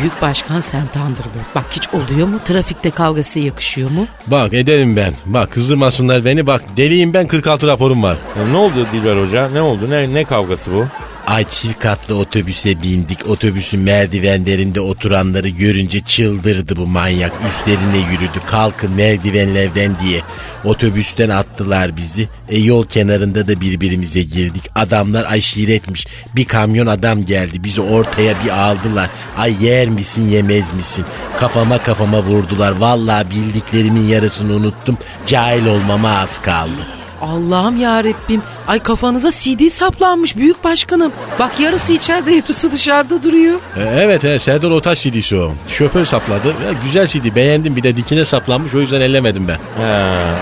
Büyük 0.00 0.22
başkan 0.22 0.60
sen 0.60 0.86
Thunderbird. 0.86 1.54
Bak 1.54 1.64
hiç 1.70 1.88
oluyor 1.88 2.26
mu? 2.28 2.40
Trafikte 2.44 2.90
kavgası 2.90 3.38
yakışıyor 3.38 3.90
mu? 3.90 4.06
Bak 4.26 4.54
ederim 4.54 4.96
ben. 4.96 5.12
Bak 5.26 5.52
kızdırmasınlar 5.52 6.24
beni. 6.24 6.46
Bak 6.46 6.62
deliyim 6.76 7.14
ben 7.14 7.26
46 7.28 7.66
raporum 7.66 8.02
var. 8.02 8.16
E, 8.36 8.52
ne 8.52 8.56
oldu 8.56 8.86
Dilber 8.92 9.16
Hoca? 9.16 9.48
Ne 9.48 9.62
oldu? 9.62 9.90
Ne, 9.90 10.14
ne 10.14 10.24
kavgası 10.24 10.72
bu? 10.72 10.86
Ay 11.26 11.44
çift 11.50 11.78
katlı 11.78 12.14
otobüse 12.18 12.82
bindik. 12.82 13.28
Otobüsün 13.28 13.80
merdivenlerinde 13.80 14.80
oturanları 14.80 15.48
görünce 15.48 16.00
çıldırdı 16.00 16.76
bu 16.76 16.86
manyak. 16.86 17.32
Üstlerine 17.48 17.98
yürüdü. 18.12 18.40
Kalkın 18.46 18.90
merdivenlerden 18.90 19.96
diye. 20.00 20.20
Otobüsten 20.64 21.28
attılar 21.28 21.96
bizi. 21.96 22.28
E 22.48 22.58
yol 22.58 22.84
kenarında 22.86 23.48
da 23.48 23.60
birbirimize 23.60 24.22
girdik. 24.22 24.62
Adamlar 24.74 25.24
aşiretmiş. 25.24 26.06
Bir 26.36 26.44
kamyon 26.44 26.86
adam 26.86 27.26
geldi. 27.26 27.64
Bizi 27.64 27.80
ortaya 27.80 28.34
bir 28.44 28.50
aldılar. 28.50 29.10
Ay 29.36 29.64
yer 29.64 29.88
misin 29.88 30.28
yemez 30.28 30.72
misin? 30.72 31.04
Kafama 31.38 31.82
kafama 31.82 32.22
vurdular. 32.22 32.72
Vallahi 32.72 33.30
bildiklerimin 33.30 34.08
yarısını 34.08 34.52
unuttum. 34.52 34.98
Cahil 35.26 35.66
olmama 35.66 36.18
az 36.18 36.42
kaldı. 36.42 36.99
Allah'ım 37.20 37.80
ya 37.80 38.04
Rabbim. 38.04 38.42
Ay 38.68 38.78
kafanıza 38.78 39.30
CD 39.30 39.68
saplanmış 39.68 40.36
büyük 40.36 40.64
başkanım. 40.64 41.12
Bak 41.38 41.60
yarısı 41.60 41.92
içeride 41.92 42.32
yarısı 42.34 42.72
dışarıda 42.72 43.22
duruyor. 43.22 43.58
E, 43.76 43.82
Evet 43.82 44.24
evet 44.24 44.42
Serdar 44.42 44.70
Otaş 44.70 45.02
CD'si 45.02 45.36
o. 45.36 45.52
Şoför 45.68 46.04
sapladı. 46.04 46.48
Ya, 46.48 46.72
güzel 46.84 47.06
CD 47.06 47.34
beğendim 47.34 47.76
bir 47.76 47.82
de 47.82 47.96
dikine 47.96 48.24
saplanmış 48.24 48.74
o 48.74 48.80
yüzden 48.80 49.00
ellemedim 49.00 49.48
ben. 49.48 49.58
He, 49.82 49.92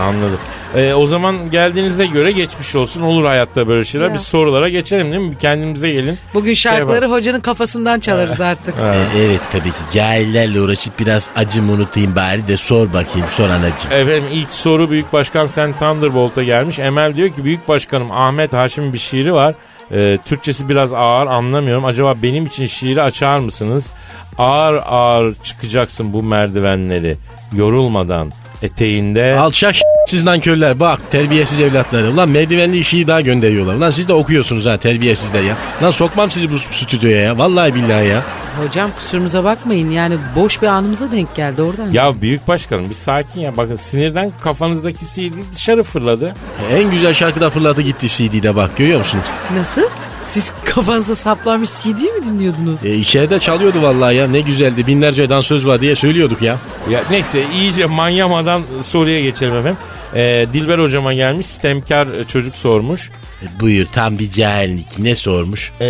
anladım. 0.02 0.38
Ee, 0.74 0.94
o 0.94 1.06
zaman 1.06 1.50
geldiğinize 1.50 2.06
göre 2.06 2.30
geçmiş 2.30 2.76
olsun. 2.76 3.02
Olur 3.02 3.24
hayatta 3.24 3.68
böyle 3.68 3.84
şeyler. 3.84 4.08
Ya. 4.08 4.14
Biz 4.14 4.22
sorulara 4.22 4.68
geçelim 4.68 5.10
değil 5.12 5.22
mi? 5.22 5.38
Kendimize 5.38 5.90
gelin. 5.90 6.18
Bugün 6.34 6.52
şarkıları 6.52 7.00
Şey 7.00 7.08
hocanın 7.08 7.40
kafasından 7.40 8.00
çalarız 8.00 8.40
artık. 8.40 8.74
E, 8.74 9.18
evet 9.18 9.40
tabii 9.52 9.70
ki 9.70 9.76
cahillerle 9.92 10.60
uğraşıp 10.60 10.98
biraz 10.98 11.28
acımı 11.36 11.72
unutayım 11.72 12.16
bari 12.16 12.48
de 12.48 12.56
sor 12.56 12.92
bakayım 12.92 13.28
sor 13.28 13.48
anacığım. 13.48 13.92
Efendim 13.92 14.24
ilk 14.32 14.50
soru 14.50 14.90
Büyük 14.90 15.12
Başkan 15.12 15.46
Sen 15.46 15.72
Thunderbolt'a 15.72 16.42
gelmiş. 16.42 16.78
Emel 16.78 17.16
diyor 17.16 17.28
ki 17.28 17.44
Büyük 17.44 17.68
Başkanım 17.68 18.10
Ahmet 18.12 18.52
Haşim'in 18.52 18.92
bir 18.92 18.98
şiiri 18.98 19.34
var. 19.34 19.54
Ee, 19.92 20.18
Türkçesi 20.24 20.68
biraz 20.68 20.92
ağır 20.92 21.26
anlamıyorum. 21.26 21.84
Acaba 21.84 22.14
benim 22.22 22.46
için 22.46 22.66
şiiri 22.66 23.02
açar 23.02 23.38
mısınız? 23.38 23.90
Ağır 24.38 24.80
ağır 24.86 25.34
çıkacaksın 25.44 26.12
bu 26.12 26.22
merdivenleri 26.22 27.16
yorulmadan 27.52 28.32
eteğinde. 28.62 29.38
Alçak 29.38 29.74
siz 30.06 30.24
nankörler 30.24 30.80
bak 30.80 31.00
terbiyesiz 31.10 31.60
evlatları. 31.60 32.10
Ulan 32.10 32.28
merdivenli 32.28 32.78
işi 32.78 33.08
daha 33.08 33.20
gönderiyorlar. 33.20 33.74
Ulan 33.74 33.90
siz 33.90 34.08
de 34.08 34.12
okuyorsunuz 34.12 34.66
ha 34.66 34.76
terbiyesizler 34.76 35.42
ya. 35.42 35.56
Lan 35.82 35.90
sokmam 35.90 36.30
sizi 36.30 36.52
bu 36.52 36.58
stüdyoya 36.58 37.20
ya. 37.20 37.38
Vallahi 37.38 37.74
billahi 37.74 38.06
ya. 38.06 38.22
Hocam 38.66 38.90
kusurumuza 38.98 39.44
bakmayın 39.44 39.90
yani 39.90 40.16
boş 40.36 40.62
bir 40.62 40.66
anımıza 40.66 41.12
denk 41.12 41.34
geldi 41.34 41.62
oradan. 41.62 41.90
Ya 41.90 42.20
Büyük 42.22 42.48
Başkanım 42.48 42.88
bir 42.90 42.94
sakin 42.94 43.40
ya. 43.40 43.56
Bakın 43.56 43.74
sinirden 43.74 44.32
kafanızdaki 44.40 45.06
CD 45.06 45.54
dışarı 45.54 45.82
fırladı. 45.82 46.34
En 46.72 46.90
güzel 46.90 47.14
şarkı 47.14 47.40
da 47.40 47.50
fırladı 47.50 47.82
gitti 47.82 48.08
CD'de 48.08 48.56
bak 48.56 48.76
görüyor 48.76 48.98
musunuz? 48.98 49.24
Nasıl? 49.54 49.82
Siz 50.28 50.52
kafanızda 50.64 51.16
saplanmış 51.16 51.70
CD 51.82 51.86
mi 52.02 52.24
dinliyordunuz? 52.24 52.84
E, 52.84 52.94
içeride 52.94 53.38
çalıyordu 53.38 53.82
vallahi 53.82 54.16
ya 54.16 54.28
ne 54.28 54.40
güzeldi 54.40 54.86
binlerce 54.86 55.28
dansöz 55.30 55.66
var 55.66 55.80
diye 55.80 55.96
söylüyorduk 55.96 56.42
ya. 56.42 56.56
Ya 56.90 57.02
neyse 57.10 57.44
iyice 57.52 57.86
manyamadan 57.86 58.62
soruya 58.82 59.20
geçelim 59.20 59.54
efendim. 59.56 59.78
Ee, 60.14 60.46
Dilber 60.52 60.78
hocama 60.78 61.14
gelmiş 61.14 61.46
sistemkar 61.46 62.08
çocuk 62.24 62.56
sormuş. 62.56 63.10
E, 63.42 63.60
buyur 63.60 63.86
tam 63.86 64.18
bir 64.18 64.30
cahillik 64.30 64.98
ne 64.98 65.16
sormuş? 65.16 65.72
Ee, 65.80 65.86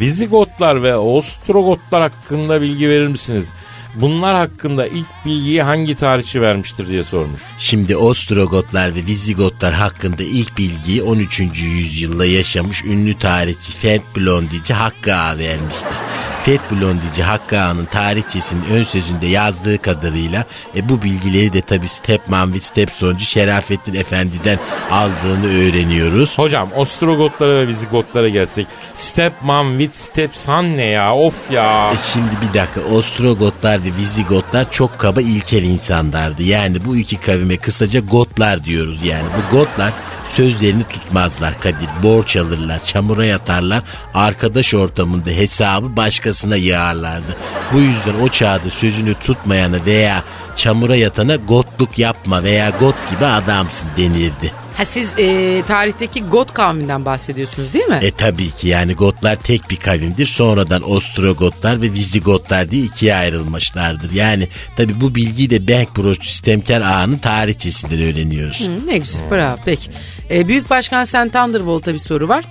Vizigotlar 0.00 0.82
ve 0.82 0.96
Ostrogotlar 0.96 2.02
hakkında 2.02 2.60
bilgi 2.62 2.88
verir 2.88 3.06
misiniz? 3.06 3.48
Bunlar 3.94 4.34
hakkında 4.34 4.86
ilk 4.86 5.06
bilgiyi 5.24 5.62
hangi 5.62 5.94
tarihçi 5.94 6.40
vermiştir 6.40 6.88
diye 6.88 7.02
sormuş. 7.02 7.42
Şimdi 7.58 7.96
Ostrogotlar 7.96 8.94
ve 8.94 9.06
Vizigotlar 9.06 9.74
hakkında 9.74 10.22
ilk 10.22 10.58
bilgiyi 10.58 11.02
13. 11.02 11.40
yüzyılda 11.62 12.26
yaşamış 12.26 12.84
ünlü 12.84 13.18
tarihçi 13.18 13.72
Fed 13.72 14.00
Blondici 14.16 14.74
Hakkı 14.74 15.10
vermiştir. 15.10 15.98
Fed 16.44 16.60
Blondici 16.70 17.22
Hakkı 17.22 17.60
Ağa'nın 17.60 17.84
tarihçesinin 17.84 18.64
ön 18.72 18.84
sözünde 18.84 19.26
yazdığı 19.26 19.82
kadarıyla 19.82 20.44
e, 20.76 20.88
bu 20.88 21.02
bilgileri 21.02 21.52
de 21.52 21.60
tabi 21.60 21.88
Stepman 21.88 22.54
ve 22.54 22.58
Stepsoncu 22.58 23.24
Şerafettin 23.24 23.94
Efendi'den 23.94 24.58
aldığını 24.90 25.46
öğreniyoruz. 25.46 26.38
Hocam 26.38 26.68
Ostrogotlara 26.76 27.54
ve 27.54 27.68
Vizigotlara 27.68 28.28
gelsek. 28.28 28.66
Stepman 28.94 29.78
with 29.78 29.94
Stepson 29.94 30.64
ne 30.64 30.86
ya 30.86 31.14
of 31.14 31.50
ya. 31.50 31.92
E 31.92 31.96
şimdi 32.12 32.30
bir 32.42 32.58
dakika 32.58 32.80
Ostrogotlar 32.80 33.84
ve 33.84 33.88
Vizigotlar 33.98 34.70
çok 34.70 34.98
kaba 34.98 35.20
ilkel 35.20 35.62
insanlardı. 35.62 36.42
Yani 36.42 36.84
bu 36.84 36.96
iki 36.96 37.16
kavime 37.16 37.56
kısaca 37.56 38.00
Gotlar 38.00 38.64
diyoruz 38.64 39.04
yani. 39.04 39.26
Bu 39.36 39.56
Gotlar 39.56 39.92
sözlerini 40.26 40.84
tutmazlar 40.84 41.60
Kadir. 41.60 41.88
Borç 42.02 42.36
alırlar, 42.36 42.84
çamura 42.84 43.24
yatarlar. 43.24 43.82
Arkadaş 44.14 44.74
ortamında 44.74 45.30
hesabı 45.30 45.96
başkasına 46.34 46.56
yığarlardı. 46.56 47.36
Bu 47.72 47.78
yüzden 47.78 48.14
o 48.22 48.28
çağda 48.28 48.70
sözünü 48.70 49.14
tutmayana 49.14 49.84
veya 49.86 50.24
çamura 50.56 50.96
yatana 50.96 51.36
gotluk 51.36 51.98
yapma 51.98 52.42
veya 52.42 52.70
got 52.70 52.94
gibi 53.10 53.24
adamsın 53.24 53.88
denirdi. 53.96 54.52
Ha 54.76 54.84
siz 54.84 55.14
e, 55.18 55.62
tarihteki 55.66 56.24
Got 56.24 56.54
kavminden 56.54 57.04
bahsediyorsunuz 57.04 57.72
değil 57.72 57.84
mi? 57.84 57.98
E 58.02 58.10
tabii 58.10 58.50
ki 58.50 58.68
yani 58.68 58.94
Gotlar 58.94 59.36
tek 59.36 59.70
bir 59.70 59.76
kavimdir. 59.76 60.26
Sonradan 60.26 60.90
Ostrogotlar 60.90 61.82
ve 61.82 61.92
Vizigotlar 61.92 62.70
diye 62.70 62.82
ikiye 62.82 63.14
ayrılmışlardır. 63.14 64.12
Yani 64.12 64.48
tabii 64.76 65.00
bu 65.00 65.14
bilgiyi 65.14 65.50
de 65.50 65.68
Bank 65.68 65.96
Bros 65.96 66.18
sistemkar 66.20 66.80
ağanın 66.80 67.18
tarihçesinden 67.18 68.00
öğreniyoruz. 68.02 68.60
Hı, 68.66 68.86
ne 68.86 68.98
güzel 68.98 69.30
bravo 69.30 69.58
peki. 69.64 69.90
E, 70.30 70.48
Büyük 70.48 70.70
Başkan 70.70 71.04
Sen 71.04 71.28
Thunderbolt'a 71.28 71.92
bir 71.94 71.98
soru 71.98 72.28
var. 72.28 72.44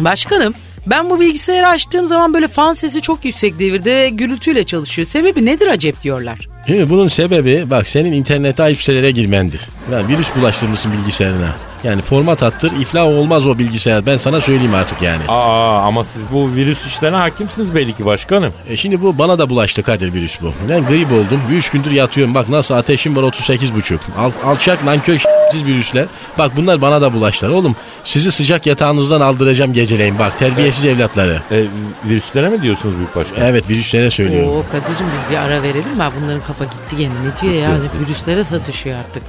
Başkanım 0.00 0.54
ben 0.90 1.10
bu 1.10 1.20
bilgisayarı 1.20 1.66
açtığım 1.66 2.06
zaman 2.06 2.34
böyle 2.34 2.48
fan 2.48 2.72
sesi 2.72 3.02
çok 3.02 3.24
yüksek 3.24 3.58
devirde 3.58 3.96
ve 3.96 4.08
gürültüyle 4.08 4.64
çalışıyor. 4.64 5.08
Sebebi 5.08 5.46
nedir 5.46 5.66
acep 5.66 6.02
diyorlar. 6.02 6.48
Şimdi 6.66 6.90
bunun 6.90 7.08
sebebi 7.08 7.70
bak 7.70 7.88
senin 7.88 8.12
internete 8.12 8.62
ayıp 8.62 8.80
sitelere 8.80 9.10
girmendir. 9.10 9.60
Yani 9.92 10.08
virüs 10.08 10.28
bulaştırmışsın 10.36 10.92
bilgisayarına. 10.92 11.54
Yani 11.84 12.02
format 12.02 12.42
attır 12.42 12.72
iflah 12.80 13.06
olmaz 13.06 13.46
o 13.46 13.58
bilgisayar 13.58 14.06
ben 14.06 14.16
sana 14.18 14.40
söyleyeyim 14.40 14.74
artık 14.74 15.02
yani. 15.02 15.22
Aa 15.28 15.82
ama 15.82 16.04
siz 16.04 16.32
bu 16.32 16.54
virüs 16.54 16.86
işlerine 16.86 17.16
hakimsiniz 17.16 17.74
belli 17.74 17.92
ki 17.96 18.04
başkanım. 18.06 18.52
E 18.68 18.76
şimdi 18.76 19.02
bu 19.02 19.18
bana 19.18 19.38
da 19.38 19.48
bulaştı 19.50 19.82
Kadir 19.82 20.12
virüs 20.12 20.40
bu. 20.42 20.52
Ben 20.68 20.86
grip 20.86 21.12
oldum. 21.12 21.40
3 21.52 21.70
gündür 21.70 21.90
yatıyorum. 21.90 22.34
Bak 22.34 22.48
nasıl 22.48 22.74
ateşim 22.74 23.16
var 23.16 23.22
38,5. 23.22 23.98
Al, 24.18 24.30
alçak 24.44 24.84
nankör 24.84 25.18
siz 25.52 25.64
virüsler. 25.66 26.06
Bak 26.38 26.52
bunlar 26.56 26.80
bana 26.80 27.00
da 27.00 27.12
bulaştılar. 27.12 27.50
Oğlum 27.50 27.76
sizi 28.04 28.32
sıcak 28.32 28.66
yatağınızdan 28.66 29.20
aldıracağım 29.20 29.72
geceleyin. 29.72 30.18
Bak 30.18 30.38
terbiyesiz 30.38 30.84
evlatları. 30.84 31.42
E, 31.50 31.64
virüslere 32.04 32.48
mi 32.48 32.62
diyorsunuz 32.62 32.96
Büyük 32.96 33.16
Başkan? 33.16 33.42
Evet 33.44 33.70
virüslere 33.70 34.10
söylüyorum. 34.10 34.48
Oo 34.48 34.62
Kadir'cim 34.72 35.06
biz 35.14 35.30
bir 35.30 35.36
ara 35.36 35.62
verelim 35.62 35.96
mi? 35.96 36.04
Bunların 36.22 36.42
kafa 36.42 36.64
gitti 36.64 36.96
gene. 36.96 37.12
Ne 37.12 37.42
diyor 37.50 37.62
ya? 37.62 37.70
Virüslere 38.00 38.44
satışıyor 38.44 38.98
artık. 38.98 39.22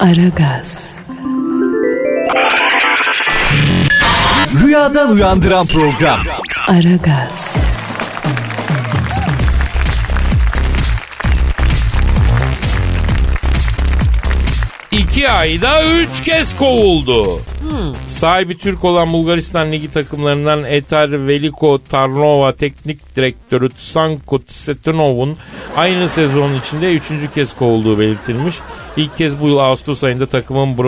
Aragaz, 0.00 0.94
Rüyadan 4.72 5.10
uyandıran 5.10 5.66
program. 5.66 6.18
Aragaz, 6.68 7.56
İki 14.92 15.28
ayda 15.28 15.84
üç 15.84 16.20
kez 16.20 16.56
kovuldu. 16.56 17.40
Sahibi 18.06 18.58
Türk 18.58 18.84
olan 18.84 19.12
Bulgaristan 19.12 19.72
Ligi 19.72 19.90
takımlarından 19.90 20.64
Eter 20.64 21.26
Veliko 21.26 21.78
Tarnova 21.88 22.52
teknik 22.52 23.16
direktörü 23.16 23.70
Tsanko 23.70 24.44
Tsetunov'un 24.44 25.36
aynı 25.76 26.08
sezon 26.08 26.54
içinde 26.54 26.94
üçüncü 26.94 27.30
kez 27.30 27.56
kovulduğu 27.56 27.98
belirtilmiş. 27.98 28.56
İlk 28.96 29.16
kez 29.16 29.40
bu 29.40 29.48
yıl 29.48 29.58
Ağustos 29.58 30.04
ayında 30.04 30.26
takımın 30.26 30.78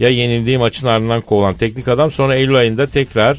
Brostara'ya 0.00 0.16
yenildiği 0.22 0.58
maçın 0.58 0.86
ardından 0.86 1.20
kovulan 1.20 1.54
teknik 1.54 1.88
adam 1.88 2.10
sonra 2.10 2.34
Eylül 2.34 2.54
ayında 2.56 2.86
tekrar 2.86 3.38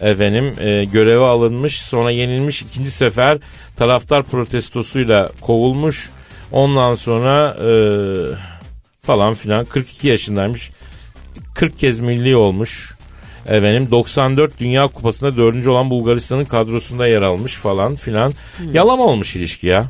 efendim 0.00 0.54
e, 0.60 0.84
göreve 0.84 1.24
alınmış 1.24 1.80
sonra 1.80 2.10
yenilmiş 2.10 2.62
ikinci 2.62 2.90
sefer 2.90 3.38
taraftar 3.76 4.22
protestosuyla 4.22 5.30
kovulmuş. 5.40 6.10
Ondan 6.52 6.94
sonra 6.94 7.56
e, 7.60 7.70
falan 9.02 9.34
filan. 9.34 9.64
42 9.64 10.08
yaşındaymış. 10.08 10.70
40 11.54 11.78
kez 11.78 12.00
milli 12.00 12.36
olmuş. 12.36 12.96
Efendim 13.46 13.88
94 13.90 14.60
Dünya 14.60 14.86
Kupası'nda 14.86 15.36
dördüncü 15.36 15.70
olan 15.70 15.90
Bulgaristan'ın 15.90 16.44
kadrosunda 16.44 17.06
yer 17.06 17.22
almış 17.22 17.54
falan 17.56 17.94
filan. 17.94 18.32
Yalama 18.72 19.04
olmuş 19.04 19.36
ilişki 19.36 19.66
ya. 19.66 19.86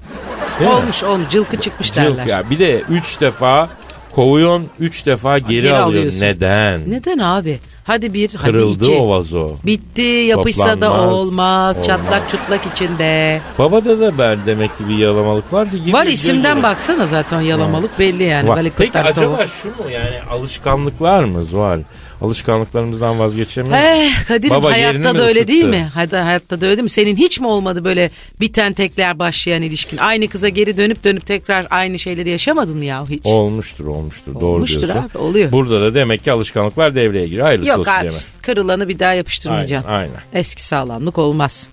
Değil 0.60 0.70
mi? 0.70 0.76
olmuş 0.76 1.02
olmuş. 1.02 1.28
Cılkı 1.30 1.60
çıkmış 1.60 1.92
Cılk 1.92 1.96
derler. 1.96 2.26
ya. 2.26 2.50
Bir 2.50 2.58
de 2.58 2.80
3 2.90 3.20
defa 3.20 3.68
kovuyorsun 4.16 4.66
3 4.80 5.06
defa 5.06 5.38
geri, 5.38 5.48
geri 5.50 5.74
alıyorsun 5.74 5.88
alıyorsun. 5.88 6.20
neden 6.20 6.90
Neden 6.90 7.18
abi? 7.18 7.58
Hadi 7.84 8.14
bir, 8.14 8.30
hadi 8.34 8.44
kırıldı 8.52 8.84
iki. 8.84 8.94
o 8.94 9.08
vazo 9.08 9.50
Bitti 9.66 10.02
yapışsa 10.02 10.80
da 10.80 10.86
Toplanmaz, 10.86 11.12
olmaz. 11.12 11.76
olmaz. 11.76 11.86
Çatlak 11.86 12.30
çutlak 12.30 12.60
içinde. 12.74 13.40
babada 13.58 14.00
da 14.00 14.18
ben 14.18 14.38
demek 14.46 14.78
ki 14.78 14.88
bir 14.88 14.98
yalamalık 14.98 15.52
var 15.52 15.70
ki 15.70 15.92
Var 15.92 16.06
isimden 16.06 16.62
baksana 16.62 17.06
zaten 17.06 17.40
yalamalık 17.40 17.98
belli 17.98 18.22
yani. 18.24 18.48
Var. 18.48 18.58
Balık 18.58 18.72
Peki 18.78 18.98
acaba 18.98 19.46
şu 19.46 19.68
mu 19.68 19.90
yani 19.90 20.20
alışkanlıklar 20.30 21.24
mı 21.24 21.44
Zuhal? 21.44 21.80
Alışkanlıklarımızdan 22.22 23.18
vazgeçemiyoruz. 23.18 23.84
Eh 23.84 24.26
Kadir'im 24.28 24.54
Baba 24.54 24.76
yerini 24.76 25.02
hayatta 25.02 25.18
da 25.18 25.26
öyle 25.28 25.48
değil 25.48 25.64
mi? 25.64 25.90
Hadi 25.94 26.16
hayatta 26.16 26.60
da 26.60 26.66
öyle 26.66 26.76
değil 26.76 26.82
mi? 26.84 26.88
Senin 26.90 27.16
hiç 27.16 27.40
mi 27.40 27.46
olmadı 27.46 27.84
böyle 27.84 28.10
biten 28.40 28.72
tekrar 28.72 29.18
başlayan 29.18 29.62
ilişkin? 29.62 29.96
Aynı 29.96 30.28
kıza 30.28 30.48
geri 30.48 30.76
dönüp 30.76 31.04
dönüp 31.04 31.26
tekrar 31.26 31.66
aynı 31.70 31.98
şeyleri 31.98 32.30
yaşamadın 32.30 32.76
mı 32.76 32.84
ya 32.84 33.06
hiç? 33.08 33.20
Olmuştur 33.26 33.86
olmuştur 33.86 34.34
doğru 34.34 34.46
Olmuştur 34.46 34.80
diyorsun. 34.82 34.98
abi, 35.14 35.18
oluyor. 35.18 35.52
Burada 35.52 35.80
da 35.80 35.94
demek 35.94 36.24
ki 36.24 36.32
alışkanlıklar 36.32 36.94
devreye 36.94 37.26
giriyor. 37.26 37.46
Hayırlısı 37.46 37.70
Yok 37.70 37.78
olsun 37.78 37.90
abi 37.92 38.00
diyemem. 38.02 38.20
kırılanı 38.42 38.88
bir 38.88 38.98
daha 38.98 39.12
yapıştırmayacaksın. 39.12 39.90
Aynen, 39.90 40.00
aynen. 40.00 40.20
Eski 40.40 40.64
sağlamlık 40.64 41.18
olmaz. 41.18 41.68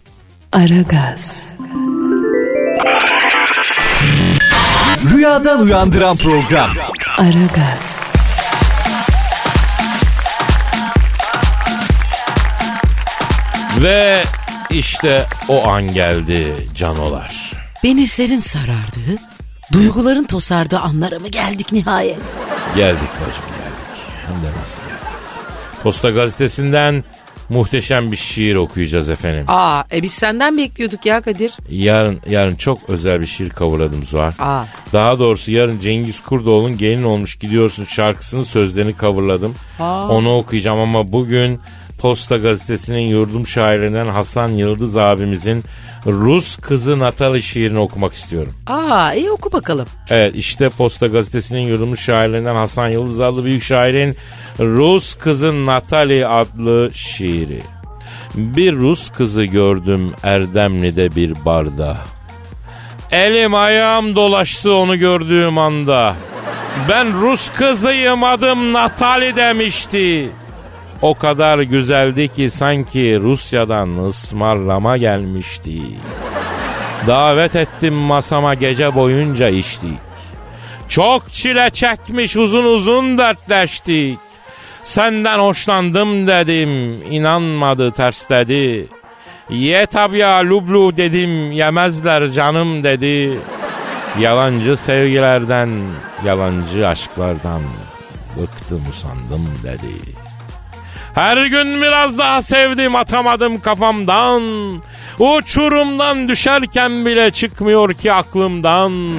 Aragaz, 0.51 1.53
Rüyadan 5.13 5.61
uyandıran 5.61 6.17
program. 6.17 6.69
Aragaz, 7.17 8.12
Ve 13.83 14.23
işte 14.69 15.25
o 15.49 15.67
an 15.67 15.93
geldi 15.93 16.55
canolar. 16.75 17.51
Beni 17.83 18.07
serin 18.07 18.39
sarardı, 18.39 19.21
duyguların 19.73 20.23
tosardığı 20.23 20.79
anlara 20.79 21.19
mı 21.19 21.27
geldik 21.27 21.71
nihayet? 21.71 22.19
Geldik 22.75 23.09
bacım 23.21 23.43
geldik. 23.43 24.01
Hem 24.27 24.35
de 24.35 24.59
nasıl 24.61 24.81
geldik. 24.81 25.17
Posta 25.83 26.09
gazetesinden 26.09 27.03
muhteşem 27.49 28.11
bir 28.11 28.17
şiir 28.17 28.55
okuyacağız 28.55 29.09
efendim. 29.09 29.45
Aa 29.47 29.83
e 29.93 30.01
biz 30.01 30.11
senden 30.11 30.57
bekliyorduk 30.57 31.05
ya 31.05 31.21
Kadir. 31.21 31.53
Yarın 31.69 32.21
yarın 32.29 32.55
çok 32.55 32.89
özel 32.89 33.21
bir 33.21 33.25
şiir 33.25 33.49
kavurladım 33.49 34.03
Zuhal. 34.03 34.31
Aa. 34.39 34.65
Daha 34.93 35.19
doğrusu 35.19 35.51
yarın 35.51 35.79
Cengiz 35.79 36.19
Kurdoğlu'nun 36.19 36.77
gelin 36.77 37.03
olmuş 37.03 37.35
gidiyorsun 37.35 37.85
şarkısının 37.85 38.43
sözlerini 38.43 38.93
kavurladım. 38.93 39.55
Onu 40.09 40.37
okuyacağım 40.37 40.79
ama 40.79 41.11
bugün 41.13 41.59
Posta 42.03 42.37
Gazetesi'nin 42.37 43.07
yurdum 43.07 43.47
şairlerinden 43.47 44.07
Hasan 44.07 44.49
Yıldız 44.49 44.97
abimizin 44.97 45.63
Rus 46.05 46.55
kızı 46.55 46.99
Natali 46.99 47.43
şiirini 47.43 47.79
okumak 47.79 48.13
istiyorum. 48.13 48.53
Aa 48.67 49.13
iyi 49.13 49.31
oku 49.31 49.51
bakalım. 49.51 49.87
Evet 50.09 50.35
işte 50.35 50.69
Posta 50.69 51.07
Gazetesi'nin 51.07 51.61
yurdum 51.61 51.97
şairlerinden 51.97 52.55
Hasan 52.55 52.87
Yıldız 52.87 53.19
adlı 53.19 53.45
büyük 53.45 53.63
şairin 53.63 54.15
Rus 54.59 55.15
kızı 55.15 55.65
Natali 55.65 56.27
adlı 56.27 56.91
şiiri. 56.93 57.61
Bir 58.35 58.73
Rus 58.73 59.09
kızı 59.09 59.43
gördüm 59.43 60.11
Erdemli'de 60.23 61.15
bir 61.15 61.45
barda. 61.45 61.97
Elim 63.11 63.55
ayağım 63.55 64.15
dolaştı 64.15 64.73
onu 64.73 64.97
gördüğüm 64.99 65.57
anda. 65.57 66.15
Ben 66.89 67.21
Rus 67.21 67.49
kızıyım 67.49 68.23
adım 68.23 68.73
Natali 68.73 69.35
demişti. 69.35 70.29
O 71.03 71.13
kadar 71.13 71.59
güzeldi 71.59 72.27
ki 72.27 72.49
sanki 72.49 73.19
Rusya'dan 73.19 74.05
ısmarlama 74.05 74.97
gelmişti. 74.97 75.81
Davet 77.07 77.55
ettim 77.55 77.93
masama 77.93 78.53
gece 78.53 78.95
boyunca 78.95 79.49
içtik. 79.49 79.99
Çok 80.87 81.31
çile 81.31 81.69
çekmiş 81.69 82.37
uzun 82.37 82.65
uzun 82.65 83.17
dertleştik. 83.17 84.19
Senden 84.83 85.39
hoşlandım 85.39 86.27
dedim, 86.27 87.01
inanmadı 87.13 87.91
ters 87.91 88.29
dedi. 88.29 88.87
Ye 89.49 89.85
tabi 89.85 90.17
ya 90.17 90.39
lublu 90.39 90.97
dedim, 90.97 91.51
yemezler 91.51 92.29
canım 92.29 92.83
dedi. 92.83 93.39
Yalancı 94.19 94.77
sevgilerden, 94.77 95.69
yalancı 96.25 96.87
aşklardan 96.87 97.61
bıktım 98.37 98.81
usandım 98.89 99.49
dedi. 99.63 100.22
Her 101.15 101.45
gün 101.45 101.81
biraz 101.81 102.17
daha 102.17 102.41
sevdim 102.41 102.95
atamadım 102.95 103.59
kafamdan. 103.59 104.43
Uçurumdan 105.19 106.27
düşerken 106.29 107.05
bile 107.05 107.31
çıkmıyor 107.31 107.93
ki 107.93 108.13
aklımdan. 108.13 109.17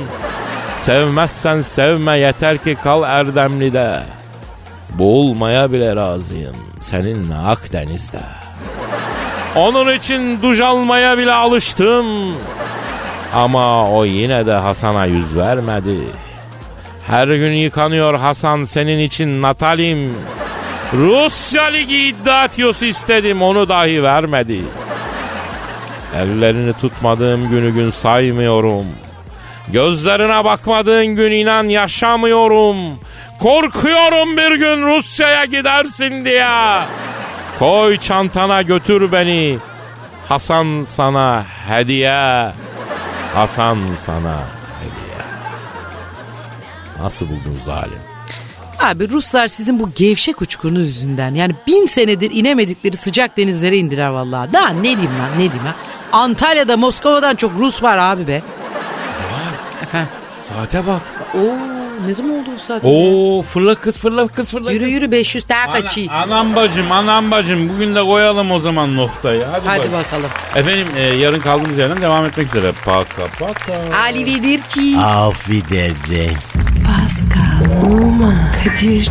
Sevmezsen 0.76 1.60
sevme 1.60 2.18
yeter 2.18 2.58
ki 2.58 2.76
kal 2.82 3.02
Erdemli'de. 3.02 4.02
Boğulmaya 4.90 5.72
bile 5.72 5.96
razıyım 5.96 6.56
seninle 6.80 7.34
Akdeniz'de. 7.34 8.20
Onun 9.56 9.94
için 9.94 10.42
duş 10.42 10.60
almaya 10.60 11.18
bile 11.18 11.32
alıştım. 11.32 12.06
Ama 13.34 13.90
o 13.90 14.04
yine 14.04 14.46
de 14.46 14.52
Hasan'a 14.52 15.06
yüz 15.06 15.36
vermedi. 15.36 15.98
Her 17.06 17.28
gün 17.28 17.52
yıkanıyor 17.52 18.14
Hasan 18.14 18.64
senin 18.64 18.98
için 18.98 19.42
Natalim. 19.42 20.14
Rusya 20.94 21.64
Ligi 21.64 22.08
iddiatyosu 22.08 22.84
istedim 22.84 23.42
onu 23.42 23.68
dahi 23.68 24.02
vermedi. 24.02 24.60
Ellerini 26.16 26.72
tutmadığım 26.72 27.48
günü 27.48 27.70
gün 27.70 27.90
saymıyorum. 27.90 28.86
Gözlerine 29.68 30.44
bakmadığın 30.44 31.06
gün 31.06 31.32
inan 31.32 31.64
yaşamıyorum. 31.64 32.76
Korkuyorum 33.40 34.36
bir 34.36 34.56
gün 34.56 34.86
Rusya'ya 34.86 35.44
gidersin 35.44 36.24
diye. 36.24 36.80
Koy 37.58 37.98
çantana 37.98 38.62
götür 38.62 39.12
beni. 39.12 39.58
Hasan 40.28 40.84
sana 40.86 41.44
hediye. 41.68 42.52
Hasan 43.34 43.78
sana 43.96 44.44
hediye. 44.80 45.24
Nasıl 47.00 47.26
buldun 47.26 47.60
zalim? 47.66 48.03
Abi 48.80 49.08
Ruslar 49.10 49.46
sizin 49.46 49.80
bu 49.80 49.90
gevşek 49.96 50.42
uçkurunuz 50.42 50.86
yüzünden 50.88 51.34
yani 51.34 51.52
bin 51.66 51.86
senedir 51.86 52.30
inemedikleri 52.30 52.96
sıcak 52.96 53.36
denizlere 53.36 53.76
indiler 53.76 54.08
vallahi. 54.08 54.52
Daha 54.52 54.68
ne 54.68 54.82
diyeyim 54.82 55.18
lan 55.18 55.32
ne 55.34 55.38
diyeyim 55.38 55.64
ha. 55.66 55.74
Antalya'da 56.12 56.76
Moskova'dan 56.76 57.36
çok 57.36 57.52
Rus 57.58 57.82
var 57.82 57.98
abi 57.98 58.26
be. 58.26 58.42
Efendim. 59.82 60.08
Saate 60.48 60.86
bak. 60.86 61.00
Oo 61.34 61.56
ne 62.06 62.14
zaman 62.14 62.32
oldu 62.32 62.48
bu 62.58 62.62
saat? 62.62 62.84
Oo 62.84 63.42
fırla 63.42 63.74
kız 63.74 63.96
fırla 63.98 64.28
kız 64.28 64.50
fırla. 64.50 64.72
Yürü 64.72 64.88
yürü 64.88 65.10
500 65.10 65.48
daha 65.48 65.72
kaçı. 65.72 66.06
Ana, 66.10 66.22
anam 66.22 66.56
bacım 66.56 66.92
anam 66.92 67.30
bacım 67.30 67.68
bugün 67.68 67.94
de 67.94 68.02
koyalım 68.02 68.50
o 68.50 68.58
zaman 68.58 68.96
noktayı. 68.96 69.44
Hadi, 69.52 69.62
Hadi 69.66 69.92
bak. 69.92 70.04
bakalım. 70.04 70.30
Efendim 70.56 70.86
e, 70.96 71.02
yarın 71.02 71.40
kaldığımız 71.40 71.78
yerden 71.78 72.02
devam 72.02 72.26
etmek 72.26 72.46
üzere. 72.46 72.72
Paka 72.84 73.26
paka. 73.38 73.96
Ali 74.02 74.26
Vedirki. 74.26 74.96
Auf 74.98 75.44
Wiedersehen. 75.46 76.36
Oman, 77.84 78.52
Kadir 78.52 79.10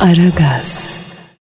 Aragaz. 0.00 0.85